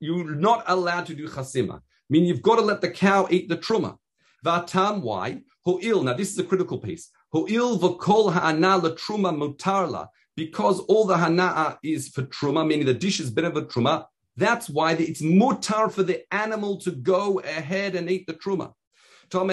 you're 0.00 0.34
not 0.34 0.64
allowed 0.66 1.06
to 1.06 1.14
do 1.14 1.26
chasima. 1.28 1.76
I 1.76 1.80
mean, 2.10 2.24
you've 2.24 2.42
got 2.42 2.56
to 2.56 2.62
let 2.62 2.82
the 2.82 2.90
cow 2.90 3.26
eat 3.30 3.48
the 3.48 3.56
truma. 3.56 3.96
Vatam 4.44 5.00
why? 5.00 5.42
Ho'il. 5.64 6.02
Now, 6.02 6.12
this 6.12 6.30
is 6.30 6.38
a 6.38 6.44
critical 6.44 6.78
piece. 6.78 7.10
Ho'il 7.32 7.78
v'kol 7.78 8.32
ha'ana 8.32 8.80
truma 8.90 9.32
mutarla. 9.34 10.08
Because 10.38 10.78
all 10.82 11.04
the 11.04 11.16
hana'a 11.16 11.78
is 11.82 12.08
for 12.10 12.22
truma, 12.22 12.64
meaning 12.64 12.86
the 12.86 12.94
dish 12.94 13.18
is 13.18 13.28
better 13.28 13.50
for 13.50 13.62
truma. 13.62 14.06
That's 14.36 14.70
why 14.70 14.92
it's 14.92 15.20
mutar 15.20 15.90
for 15.90 16.04
the 16.04 16.22
animal 16.32 16.76
to 16.82 16.92
go 16.92 17.40
ahead 17.40 17.96
and 17.96 18.08
eat 18.08 18.28
the 18.28 18.34
truma. 18.34 18.72
So 19.32 19.44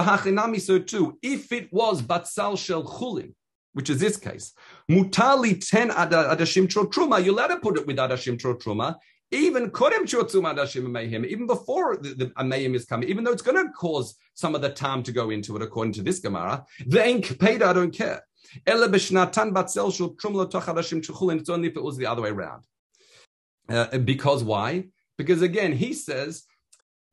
hachinami 0.00 0.60
so 0.60 0.78
too. 0.78 1.18
If 1.22 1.50
it 1.50 1.72
was 1.72 2.02
batzal 2.02 2.56
shel 2.56 2.84
chulin, 2.84 3.34
which 3.72 3.90
is 3.90 3.98
this 3.98 4.16
case, 4.16 4.52
mutali 4.88 5.58
ten 5.68 5.90
adashim 5.90 6.70
tro 6.70 6.86
truma, 6.86 7.24
you're 7.24 7.34
allowed 7.34 7.60
put 7.60 7.78
it 7.78 7.86
with 7.86 7.96
adashim 7.96 8.38
tro 8.38 8.54
truma, 8.54 8.94
even 9.30 9.70
kodem 9.70 10.04
chotzum 10.04 10.52
adashim 10.52 10.90
mayhem, 10.90 11.24
even 11.24 11.46
before 11.46 11.96
the, 11.96 12.14
the 12.14 12.44
mayhem 12.44 12.74
is 12.74 12.84
coming, 12.84 13.08
even 13.08 13.24
though 13.24 13.32
it's 13.32 13.42
going 13.42 13.62
to 13.64 13.72
cause 13.72 14.16
some 14.34 14.54
of 14.54 14.62
the 14.62 14.70
time 14.70 15.02
to 15.02 15.12
go 15.12 15.30
into 15.30 15.56
it, 15.56 15.62
according 15.62 15.92
to 15.92 16.02
this 16.02 16.20
Gemara, 16.20 16.64
the 16.86 17.02
ain't 17.02 17.42
I 17.42 17.72
don't 17.72 17.92
care. 17.92 18.22
Ela 18.66 18.88
b'shnatan 18.88 19.52
batzel 19.52 19.94
shel 19.94 20.10
truma 20.14 20.46
lotoch 20.46 20.62
adashim 20.62 21.02
chulin. 21.04 21.40
It's 21.40 21.50
only 21.50 21.68
if 21.68 21.76
it 21.76 21.82
was 21.82 21.96
the 21.96 22.06
other 22.06 22.22
way 22.22 22.30
around. 22.30 22.64
Uh, 23.68 23.98
because 23.98 24.42
why? 24.42 24.84
Because 25.18 25.42
again, 25.42 25.72
he 25.72 25.92
says 25.92 26.44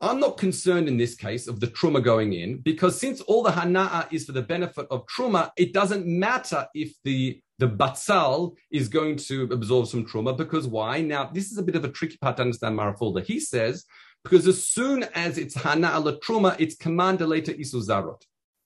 I'm 0.02 0.20
not 0.20 0.38
concerned 0.38 0.88
in 0.88 0.98
this 0.98 1.16
case 1.16 1.48
of 1.48 1.60
the 1.60 1.68
truma 1.68 2.04
going 2.04 2.34
in 2.34 2.58
because 2.58 3.00
since 3.00 3.22
all 3.22 3.44
the 3.44 3.52
hana'a 3.52 4.12
is 4.12 4.26
for 4.26 4.34
the 4.34 4.42
benefit 4.42 4.88
of 4.92 5.06
truma, 5.06 5.52
it 5.58 5.74
doesn't 5.74 6.06
matter 6.06 6.68
if 6.74 6.94
the 7.04 7.42
the 7.58 7.68
batzal 7.68 8.54
is 8.70 8.90
going 8.90 9.16
to 9.16 9.44
absorb 9.44 9.88
some 9.88 10.06
truma 10.06 10.36
because 10.36 10.68
why? 10.68 11.00
Now 11.00 11.30
this 11.34 11.52
is 11.52 11.58
a 11.58 11.64
bit 11.64 11.78
of 11.78 11.86
a 11.86 11.90
tricky 11.90 12.18
part 12.18 12.36
to 12.38 12.44
understand 12.44 12.78
Marafulda. 12.78 13.24
He 13.24 13.40
says 13.40 13.86
because 14.26 14.48
as 14.48 14.68
soon 14.68 15.04
as 15.14 15.38
it's 15.38 15.56
hana'a 15.56 16.04
la 16.04 16.14
truma, 16.14 16.56
it's 16.60 16.76
commanded 16.76 17.28
later 17.28 17.54
isuzarot, 17.54 18.22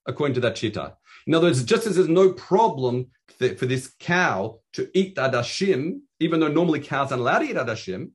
according 0.08 0.34
to 0.36 0.40
that 0.40 0.56
shita. 0.56 0.94
In 1.28 1.36
other 1.36 1.48
words, 1.48 1.64
just 1.64 1.86
as 1.86 1.98
there's 1.98 2.08
no 2.08 2.32
problem 2.32 3.08
for 3.38 3.66
this 3.66 3.94
cow 4.00 4.60
to 4.74 4.90
eat 4.94 5.16
adashim, 5.18 6.00
even 6.20 6.40
though 6.40 6.48
normally 6.48 6.80
cows 6.80 7.12
aren't 7.12 7.22
allowed 7.22 7.40
to 7.40 7.50
eat 7.50 7.56
adashim, 7.56 8.12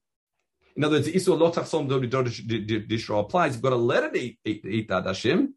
in 0.76 0.84
other 0.84 0.96
words, 0.96 1.06
the 1.06 1.12
Isur 1.12 1.38
Lotachsom 1.38 2.88
Dishra 2.88 3.18
applies. 3.18 3.52
You've 3.52 3.62
got 3.62 3.70
to 3.70 3.76
let 3.76 4.04
it 4.04 4.16
eat, 4.16 4.38
eat, 4.44 4.64
eat 4.64 4.88
that 4.88 5.06
Hashem. 5.06 5.54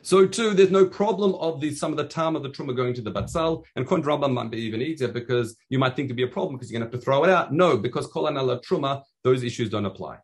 So 0.00 0.26
too, 0.26 0.54
there's 0.54 0.70
no 0.70 0.86
problem 0.86 1.34
of 1.34 1.60
the 1.60 1.74
some 1.74 1.90
of 1.90 1.96
the 1.96 2.06
time 2.06 2.36
of 2.36 2.42
the 2.42 2.50
truma 2.50 2.74
going 2.76 2.94
to 2.94 3.02
the 3.02 3.10
batzal, 3.10 3.64
and 3.74 3.86
Kondraba 3.86 4.32
might 4.32 4.50
be 4.50 4.58
even 4.58 4.80
easier 4.80 5.08
because 5.08 5.56
you 5.68 5.78
might 5.78 5.96
think 5.96 6.06
it'd 6.06 6.16
be 6.16 6.22
a 6.22 6.28
problem 6.28 6.54
because 6.54 6.70
you're 6.70 6.78
going 6.78 6.88
to 6.88 6.94
have 6.94 7.00
to 7.00 7.04
throw 7.04 7.24
it 7.24 7.30
out. 7.30 7.52
No, 7.52 7.76
because 7.76 8.06
kolanala 8.08 8.64
truma, 8.64 9.02
those 9.24 9.42
issues 9.42 9.68
don't 9.68 9.84
apply. 9.84 10.18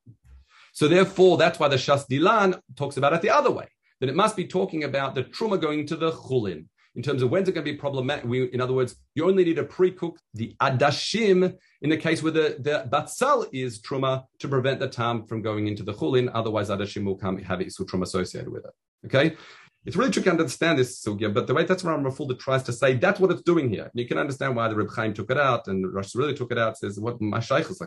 So 0.72 0.88
therefore, 0.88 1.36
that's 1.36 1.58
why 1.58 1.68
the 1.68 1.76
Shas 1.76 2.06
Dilan 2.08 2.60
talks 2.76 2.96
about 2.96 3.12
it 3.12 3.22
the 3.22 3.30
other 3.30 3.50
way. 3.50 3.66
That 4.00 4.08
it 4.08 4.16
must 4.16 4.36
be 4.36 4.46
talking 4.46 4.84
about 4.84 5.14
the 5.14 5.24
truma 5.24 5.60
going 5.60 5.86
to 5.88 5.96
the 5.96 6.12
chulin 6.12 6.66
in 6.94 7.02
terms 7.02 7.22
of 7.22 7.30
when's 7.30 7.48
it 7.48 7.52
going 7.52 7.64
to 7.64 7.72
be 7.72 7.78
problematic. 7.78 8.24
We, 8.24 8.44
in 8.52 8.60
other 8.60 8.74
words, 8.74 8.96
you 9.14 9.26
only 9.26 9.44
need 9.44 9.56
to 9.56 9.64
pre-cook 9.64 10.18
the 10.34 10.54
adashim 10.60 11.56
in 11.80 11.90
the 11.90 11.96
case 11.96 12.22
where 12.22 12.32
the, 12.32 12.56
the 12.60 12.88
batzal 12.90 13.48
is 13.52 13.80
truma 13.80 14.24
to 14.40 14.48
prevent 14.48 14.80
the 14.80 14.88
tam 14.88 15.26
from 15.26 15.42
going 15.42 15.68
into 15.68 15.82
the 15.82 15.94
chulin. 15.94 16.30
Otherwise, 16.34 16.68
adashim 16.68 17.04
will 17.04 17.16
come 17.16 17.38
have 17.38 17.60
isu 17.60 17.80
truma 17.80 18.02
associated 18.02 18.50
with 18.50 18.64
it. 18.64 18.72
Okay. 19.06 19.36
It's 19.84 19.96
really 19.96 20.12
tricky 20.12 20.26
to 20.26 20.30
understand 20.30 20.78
this 20.78 21.04
sugya, 21.04 21.34
but 21.34 21.48
the 21.48 21.54
way 21.54 21.64
that's 21.64 21.82
what 21.82 21.98
Rafulda 21.98 22.38
tries 22.38 22.62
to 22.64 22.72
say, 22.72 22.94
that's 22.94 23.18
what 23.18 23.32
it's 23.32 23.42
doing 23.42 23.68
here. 23.68 23.90
You 23.94 24.06
can 24.06 24.16
understand 24.16 24.54
why 24.54 24.68
the 24.68 24.76
Reb 24.76 24.90
Chaim 24.94 25.12
took 25.12 25.28
it 25.28 25.38
out 25.38 25.66
and 25.66 25.92
Rosh 25.92 26.14
really 26.14 26.34
took 26.34 26.52
it 26.52 26.58
out, 26.58 26.78
says 26.78 27.00
what 27.00 27.18
Mashaychus 27.20 27.82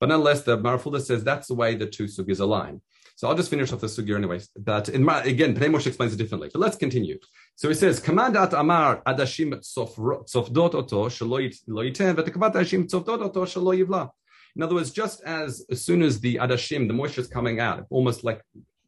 But 0.00 0.08
nonetheless, 0.10 0.42
the 0.42 0.58
Marafulda 0.58 1.00
says 1.00 1.24
that's 1.24 1.48
the 1.48 1.54
way 1.54 1.76
the 1.76 1.86
two 1.86 2.04
sugyas 2.04 2.40
align. 2.40 2.82
So 3.16 3.28
I'll 3.28 3.36
just 3.36 3.50
finish 3.50 3.72
off 3.72 3.80
the 3.80 3.86
sugya 3.86 4.16
anyway. 4.16 4.40
But 4.56 4.88
in 4.88 5.04
my, 5.04 5.22
again, 5.22 5.54
Pnei 5.54 5.70
Moshe 5.70 5.86
explains 5.86 6.12
it 6.12 6.16
differently. 6.16 6.50
But 6.52 6.60
let's 6.60 6.76
continue. 6.76 7.18
So 7.54 7.68
he 7.68 7.74
says, 7.74 8.00
"Command 8.00 8.36
amar 8.36 9.02
adashim 9.06 9.54
tzofdot 9.54 10.74
oto 10.74 11.08
shelo 11.08 11.38
yitem 11.68 12.14
v'tekvat 12.16 12.54
adashim 12.54 12.88
tzofdot 12.88 13.22
oto 13.22 13.44
shelo 13.44 13.72
yivla." 13.78 14.10
In 14.56 14.62
other 14.62 14.74
words, 14.74 14.90
just 14.90 15.22
as 15.22 15.64
as 15.70 15.84
soon 15.84 16.02
as 16.02 16.20
the 16.20 16.36
adashim, 16.36 16.88
the 16.88 16.94
moisture 16.94 17.20
is 17.20 17.28
coming 17.28 17.60
out, 17.60 17.86
almost 17.90 18.24
like 18.24 18.42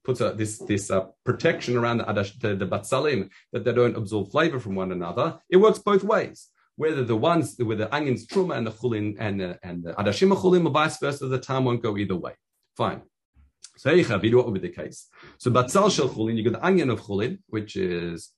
puts 0.04 0.20
a, 0.20 0.32
this 0.32 0.58
this 0.58 0.90
uh, 0.90 1.06
protection 1.24 1.76
around 1.76 1.98
the, 1.98 2.04
adash, 2.04 2.38
the, 2.40 2.54
the 2.54 2.66
batzalim 2.66 3.30
that 3.52 3.64
they 3.64 3.72
don't 3.72 3.96
absorb 3.96 4.30
flavor 4.30 4.58
from 4.60 4.74
one 4.74 4.92
another. 4.92 5.38
It 5.48 5.58
works 5.58 5.78
both 5.78 6.04
ways. 6.04 6.48
whether 6.76 7.02
the 7.02 7.16
ones 7.16 7.56
with 7.58 7.78
the 7.78 7.92
onions 7.94 8.26
truma 8.26 8.56
and 8.56 8.66
the 8.66 8.70
chulin 8.70 9.16
and 9.18 9.40
the, 9.40 9.58
and 9.62 9.82
the 9.82 9.92
adashim 9.94 10.34
chulin 10.36 10.66
or 10.66 10.70
vice 10.70 10.98
versa, 10.98 11.26
the 11.26 11.38
time 11.38 11.64
won't 11.64 11.82
go 11.82 11.96
either 11.96 12.14
way. 12.14 12.32
Fine. 12.76 13.02
So 13.76 13.94
what 13.94 14.46
would 14.46 14.54
be 14.54 14.68
the 14.68 14.74
case? 14.74 15.08
So 15.38 15.50
batzal 15.50 15.90
shel 15.90 16.08
chulin, 16.08 16.36
you 16.36 16.42
get 16.42 16.54
the 16.54 16.64
onion 16.64 16.90
of 16.90 17.02
chulin, 17.02 17.38
which 17.48 17.76
is 17.76 18.30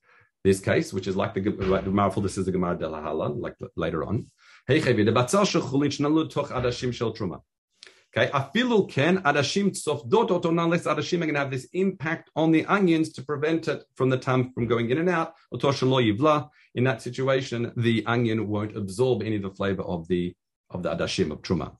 this 0.43 0.59
case, 0.59 0.93
which 0.93 1.07
is 1.07 1.15
like 1.15 1.33
the 1.33 1.41
Gemara 1.41 2.21
this 2.21 2.37
is 2.37 2.45
the 2.45 2.51
Gemara 2.51 2.77
de 2.77 2.87
la 2.87 3.11
like 3.11 3.55
later 3.75 4.03
on. 4.03 4.27
Hey, 4.67 4.79
the 4.79 5.11
batzal 5.11 5.47
shel 5.47 5.61
chulin 5.61 5.89
shnalu 5.89 6.29
toch 6.29 6.49
adashim 6.49 6.93
shel 6.93 7.13
truma. 7.13 7.41
Okay, 8.17 8.31
afilu 8.31 8.89
ken 8.89 9.19
adashim 9.19 9.69
tzofdot 9.69 10.31
oto 10.31 10.49
unless 10.49 10.85
adashim 10.85 11.17
are 11.17 11.25
going 11.25 11.35
to 11.35 11.39
have 11.39 11.51
this 11.51 11.67
impact 11.73 12.31
on 12.35 12.51
the 12.51 12.65
onions 12.65 13.13
to 13.13 13.21
prevent 13.21 13.67
it 13.67 13.83
from 13.95 14.09
the 14.09 14.17
tam 14.17 14.51
from 14.51 14.65
going 14.67 14.89
in 14.89 14.97
and 14.97 15.09
out. 15.09 15.35
In 16.75 16.83
that 16.83 17.01
situation, 17.01 17.71
the 17.77 18.03
onion 18.05 18.47
won't 18.47 18.75
absorb 18.75 19.21
any 19.21 19.35
of 19.35 19.43
the 19.43 19.51
flavor 19.51 19.83
of 19.83 20.07
the 20.07 20.35
of 20.71 20.83
the 20.83 20.89
adashim 20.89 21.31
of 21.31 21.41
truma. 21.43 21.77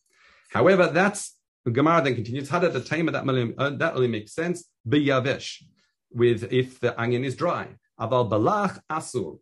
However, 0.51 0.87
that's 0.87 1.35
the 1.65 1.71
Gemara 1.71 2.01
then 2.01 2.15
continues. 2.15 2.49
Had 2.49 2.61
did 2.61 2.73
the 2.73 2.81
tamer 2.81 3.11
that 3.11 3.55
uh, 3.57 3.69
that 3.71 3.95
only 3.95 4.07
makes 4.07 4.33
sense? 4.33 4.65
Be 4.87 5.05
Biyavesh, 5.05 5.63
with 6.11 6.51
if 6.51 6.79
the 6.79 6.99
onion 6.99 7.23
is 7.23 7.35
dry. 7.35 7.67
Aval 7.99 8.29
balach 8.29 8.79
asur 8.89 9.39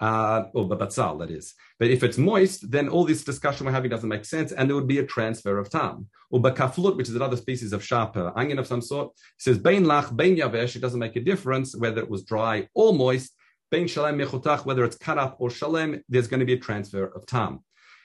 uh, 0.00 0.44
or 0.52 0.68
babatzal, 0.68 1.18
that 1.20 1.30
is. 1.30 1.54
But 1.78 1.88
if 1.88 2.02
it's 2.02 2.18
moist, 2.18 2.70
then 2.70 2.88
all 2.88 3.04
this 3.04 3.24
discussion 3.24 3.66
we're 3.66 3.72
having 3.72 3.90
doesn't 3.90 4.08
make 4.08 4.24
sense, 4.24 4.52
and 4.52 4.68
there 4.68 4.74
would 4.74 4.88
be 4.88 4.98
a 4.98 5.06
transfer 5.06 5.58
of 5.58 5.70
tam. 5.70 6.08
Or 6.30 6.40
bakaflut, 6.40 6.96
which 6.96 7.08
is 7.08 7.14
another 7.14 7.36
species 7.36 7.72
of 7.72 7.84
sharper 7.84 8.32
onion 8.36 8.58
of 8.58 8.66
some 8.66 8.82
sort, 8.82 9.12
says 9.38 9.58
bein 9.58 9.84
lach, 9.84 10.14
bein 10.14 10.36
yavesh, 10.36 10.76
it 10.76 10.80
doesn't 10.80 11.00
make 11.00 11.16
a 11.16 11.20
difference 11.20 11.76
whether 11.76 12.00
it 12.00 12.10
was 12.10 12.24
dry 12.24 12.68
or 12.74 12.92
moist. 12.92 13.34
Bein 13.70 13.86
shalem 13.86 14.18
mechutach, 14.18 14.64
whether 14.64 14.84
it's 14.84 14.96
cut 14.96 15.18
up 15.18 15.36
or 15.38 15.50
shalem, 15.50 16.02
there's 16.08 16.28
going 16.28 16.40
to 16.40 16.46
be 16.46 16.52
a 16.54 16.58
transfer 16.58 17.06
of 17.06 17.24
tam. 17.26 17.60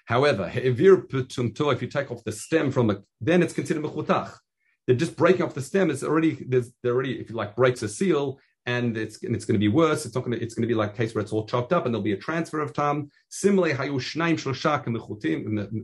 However, 0.10 0.52
if 0.56 0.80
you 0.80 1.88
take 1.88 2.10
off 2.12 2.24
the 2.24 2.32
stem 2.32 2.72
from 2.72 2.90
it, 2.90 3.00
then 3.22 3.44
it's 3.44 3.54
considered 3.54 3.84
mechutach. 3.84 4.34
They're 4.88 4.96
just 4.96 5.16
breaking 5.16 5.44
off 5.44 5.54
the 5.54 5.62
stem. 5.62 5.92
It's 5.92 6.02
already 6.02 6.32
there's 6.48 6.72
already 6.84 7.20
if 7.20 7.30
you 7.30 7.36
like 7.36 7.56
breaks 7.56 7.84
a 7.84 7.88
seal, 7.88 8.40
and 8.66 8.98
it's 8.98 9.22
and 9.22 9.36
it's 9.36 9.46
going 9.46 9.54
to 9.54 9.60
be 9.60 9.68
worse. 9.68 10.08
It's 10.08 10.16
not 10.16 10.26
going 10.26 10.36
to. 10.36 10.44
It's 10.44 10.56
going 10.56 10.64
to 10.64 10.68
be 10.68 10.74
like 10.74 10.94
a 10.94 10.98
case 10.98 11.14
where 11.14 11.22
it's 11.22 11.32
all 11.32 11.46
chopped 11.46 11.74
up, 11.74 11.86
and 11.86 11.94
there'll 11.94 12.02
be 12.12 12.14
a 12.14 12.18
transfer 12.18 12.60
of 12.60 12.74
time. 12.74 13.12
Similarly, 13.30 13.76
hayu 13.76 14.00
shnaim 14.10 14.40
shlosha 14.42 14.84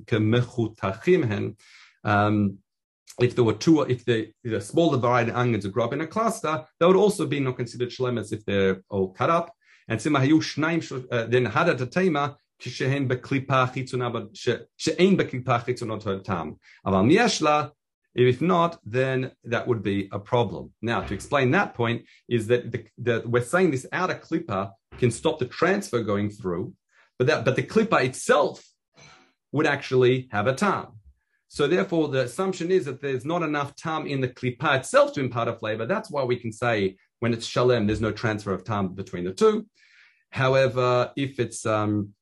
kemechutachim. 0.09 1.55
Um, 2.03 2.57
if 3.19 3.35
there 3.35 3.43
were 3.43 3.53
two, 3.53 3.81
if 3.81 4.05
the, 4.05 4.31
the 4.43 4.59
smaller 4.59 4.97
variety 4.97 5.29
of 5.29 5.37
onions 5.37 5.67
grow 5.67 5.85
up 5.85 5.93
in 5.93 6.01
a 6.01 6.07
cluster, 6.07 6.65
that 6.79 6.87
would 6.87 6.95
also 6.95 7.27
be 7.27 7.39
not 7.39 7.57
considered 7.57 7.89
shlemas 7.89 8.33
if 8.33 8.43
they're 8.43 8.81
all 8.89 9.09
cut 9.09 9.29
up. 9.29 9.53
And 9.87 9.99
sima 9.99 10.19
hayu 10.25 11.07
uh, 11.11 11.25
then 11.27 11.45
hadat 11.45 11.77
atema 11.77 12.37
כשהן 12.59 13.07
בקליפה 13.07 13.61
החיצונה, 13.61 14.09
ש, 14.33 14.49
שאין 14.77 15.17
בקליפה 15.17 15.55
החיצונה 15.55 15.95
טעם. 16.23 16.53
אבל 16.85 16.97
אם 16.97 17.07
יש 17.09 17.41
לה, 17.41 17.67
If 18.15 18.41
not, 18.41 18.79
then 18.85 19.31
that 19.43 19.67
would 19.67 19.83
be 19.83 20.07
a 20.11 20.19
problem. 20.19 20.71
Now, 20.81 21.01
to 21.01 21.13
explain 21.13 21.51
that 21.51 21.73
point 21.73 22.05
is 22.29 22.47
that, 22.47 22.71
the, 22.71 22.85
that 22.99 23.27
we're 23.27 23.43
saying 23.43 23.71
this 23.71 23.85
outer 23.91 24.15
klipa 24.15 24.71
can 24.97 25.11
stop 25.11 25.37
the 25.37 25.45
transfer 25.45 26.01
going 26.01 26.29
through, 26.29 26.73
but 27.17 27.27
that 27.27 27.43
but 27.43 27.57
the 27.57 27.63
klipa 27.63 28.05
itself 28.05 28.65
would 29.51 29.67
actually 29.67 30.29
have 30.31 30.47
a 30.47 30.53
tam. 30.53 30.87
So 31.49 31.67
therefore, 31.67 32.07
the 32.07 32.21
assumption 32.21 32.71
is 32.71 32.85
that 32.85 33.01
there's 33.01 33.25
not 33.25 33.43
enough 33.43 33.75
tam 33.75 34.07
in 34.07 34.21
the 34.21 34.29
klipa 34.29 34.77
itself 34.79 35.11
to 35.13 35.19
impart 35.19 35.49
a 35.49 35.53
flavor. 35.53 35.85
That's 35.85 36.09
why 36.09 36.23
we 36.23 36.37
can 36.37 36.53
say 36.53 36.95
when 37.19 37.33
it's 37.33 37.45
shalem, 37.45 37.85
there's 37.85 38.01
no 38.01 38.11
transfer 38.11 38.53
of 38.53 38.63
tam 38.63 38.93
between 38.93 39.25
the 39.25 39.33
two. 39.33 39.65
However, 40.31 41.11
if 41.15 41.39
it's 41.39 41.65
um, 41.65 42.13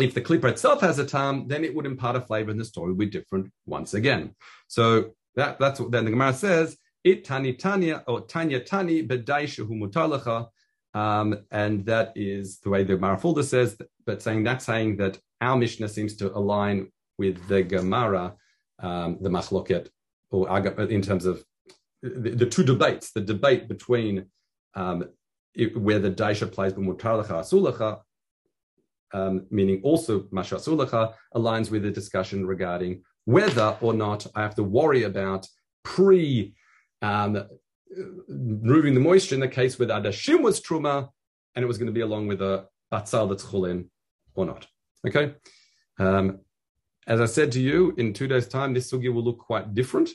if 0.00 0.14
the 0.14 0.20
klipa 0.20 0.44
itself 0.44 0.80
has 0.80 0.98
a 0.98 1.06
tam, 1.06 1.48
then 1.48 1.64
it 1.64 1.74
would 1.74 1.86
impart 1.86 2.16
a 2.16 2.20
flavor, 2.20 2.50
and 2.50 2.60
the 2.60 2.64
story 2.64 2.88
would 2.88 2.98
be 2.98 3.06
different 3.06 3.50
once 3.66 3.94
again. 3.94 4.34
So 4.66 5.12
that, 5.36 5.58
that's 5.58 5.80
what 5.80 5.90
then 5.90 6.04
the 6.04 6.10
Gemara 6.10 6.32
says, 6.32 6.76
it 7.04 7.24
tani 7.24 7.54
tanya 7.54 8.02
or 8.06 8.22
tanya 8.22 8.60
tani 8.60 9.06
bedaishahu 9.06 9.68
mutalacha. 9.68 10.48
Um, 10.94 11.38
and 11.50 11.84
that 11.86 12.12
is 12.16 12.58
the 12.60 12.70
way 12.70 12.82
the 12.82 12.94
Marafulda 12.94 13.44
says, 13.44 13.76
but 14.06 14.22
saying 14.22 14.44
that's 14.44 14.64
saying 14.64 14.96
that 14.96 15.18
our 15.40 15.56
Mishnah 15.56 15.88
seems 15.88 16.16
to 16.16 16.34
align 16.36 16.90
with 17.18 17.46
the 17.46 17.62
Gemara, 17.62 18.34
um, 18.80 19.18
the 19.20 19.28
Machloket, 19.28 19.88
or 20.30 20.48
in 20.88 21.02
terms 21.02 21.26
of 21.26 21.44
the, 22.02 22.30
the, 22.30 22.46
two 22.46 22.64
debates, 22.64 23.12
the 23.12 23.20
debate 23.20 23.68
between 23.68 24.26
um, 24.74 25.04
it, 25.54 25.76
where 25.76 25.98
the 25.98 26.10
Daisha 26.10 26.50
plays 26.50 26.72
b'mutalacha 26.72 27.30
asulacha, 27.30 28.00
um, 29.12 29.46
meaning 29.50 29.80
also 29.82 30.26
masha 30.30 30.56
asulacha, 30.56 31.14
aligns 31.34 31.70
with 31.70 31.82
the 31.82 31.90
discussion 31.90 32.46
regarding 32.46 33.02
whether 33.24 33.76
or 33.80 33.92
not 33.92 34.26
I 34.34 34.42
have 34.42 34.54
to 34.56 34.62
worry 34.62 35.04
about 35.04 35.46
pre 35.84 36.54
um, 37.02 37.44
removing 38.28 38.94
the 38.94 39.00
moisture 39.00 39.34
in 39.34 39.40
the 39.40 39.48
case 39.48 39.76
the 39.76 39.86
adashim 39.86 40.42
was 40.42 40.60
truma 40.60 41.08
and 41.54 41.62
it 41.62 41.66
was 41.66 41.78
going 41.78 41.86
to 41.86 41.92
be 41.92 42.02
along 42.02 42.26
with 42.26 42.42
a 42.42 42.66
batzal 42.92 43.28
that's 43.28 43.44
chulin 43.44 43.86
or 44.34 44.46
not. 44.46 44.66
Okay. 45.06 45.34
Um, 45.98 46.40
as 47.06 47.20
I 47.20 47.26
said 47.26 47.52
to 47.52 47.60
you, 47.60 47.94
in 47.96 48.12
two 48.12 48.28
days' 48.28 48.48
time, 48.48 48.74
this 48.74 48.92
sugi 48.92 49.12
will 49.12 49.24
look 49.24 49.38
quite 49.38 49.74
different 49.74 50.10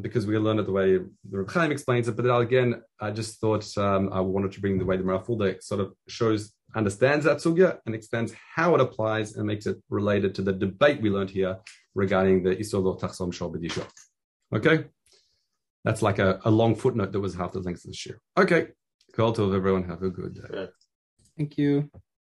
because 0.00 0.26
we 0.26 0.38
learn 0.38 0.58
it 0.58 0.64
the 0.64 0.72
way 0.72 0.98
the 1.28 1.44
Chaim 1.48 1.70
explains 1.70 2.08
it. 2.08 2.16
But 2.16 2.34
again, 2.34 2.80
I 3.00 3.10
just 3.10 3.40
thought 3.40 3.66
um, 3.76 4.10
I 4.12 4.20
wanted 4.20 4.52
to 4.52 4.60
bring 4.60 4.78
the 4.78 4.84
way 4.84 4.96
the 4.96 5.02
Marafulda 5.02 5.62
sort 5.62 5.80
of 5.80 5.92
shows, 6.08 6.52
understands 6.74 7.24
that 7.24 7.38
sugya 7.38 7.78
and 7.86 7.94
explains 7.94 8.34
how 8.54 8.74
it 8.74 8.80
applies 8.80 9.36
and 9.36 9.46
makes 9.46 9.66
it 9.66 9.78
related 9.90 10.34
to 10.36 10.42
the 10.42 10.52
debate 10.52 11.00
we 11.00 11.10
learned 11.10 11.30
here 11.30 11.58
regarding 11.94 12.42
the 12.42 12.56
Isolo 12.56 12.98
Tachsom 12.98 13.30
Shol 13.32 13.54
B'disho. 13.54 13.86
Okay? 14.54 14.86
That's 15.84 16.02
like 16.02 16.18
a, 16.18 16.40
a 16.44 16.50
long 16.50 16.74
footnote 16.74 17.12
that 17.12 17.20
was 17.20 17.34
half 17.34 17.52
the 17.52 17.60
length 17.60 17.84
of 17.84 17.90
the 17.90 17.96
shiur. 17.96 18.16
Okay. 18.36 18.68
Call 19.14 19.32
to 19.32 19.54
everyone. 19.54 19.84
Have 19.84 20.02
a 20.02 20.10
good 20.10 20.34
day. 20.34 20.68
Thank 21.36 21.58
you. 21.58 21.90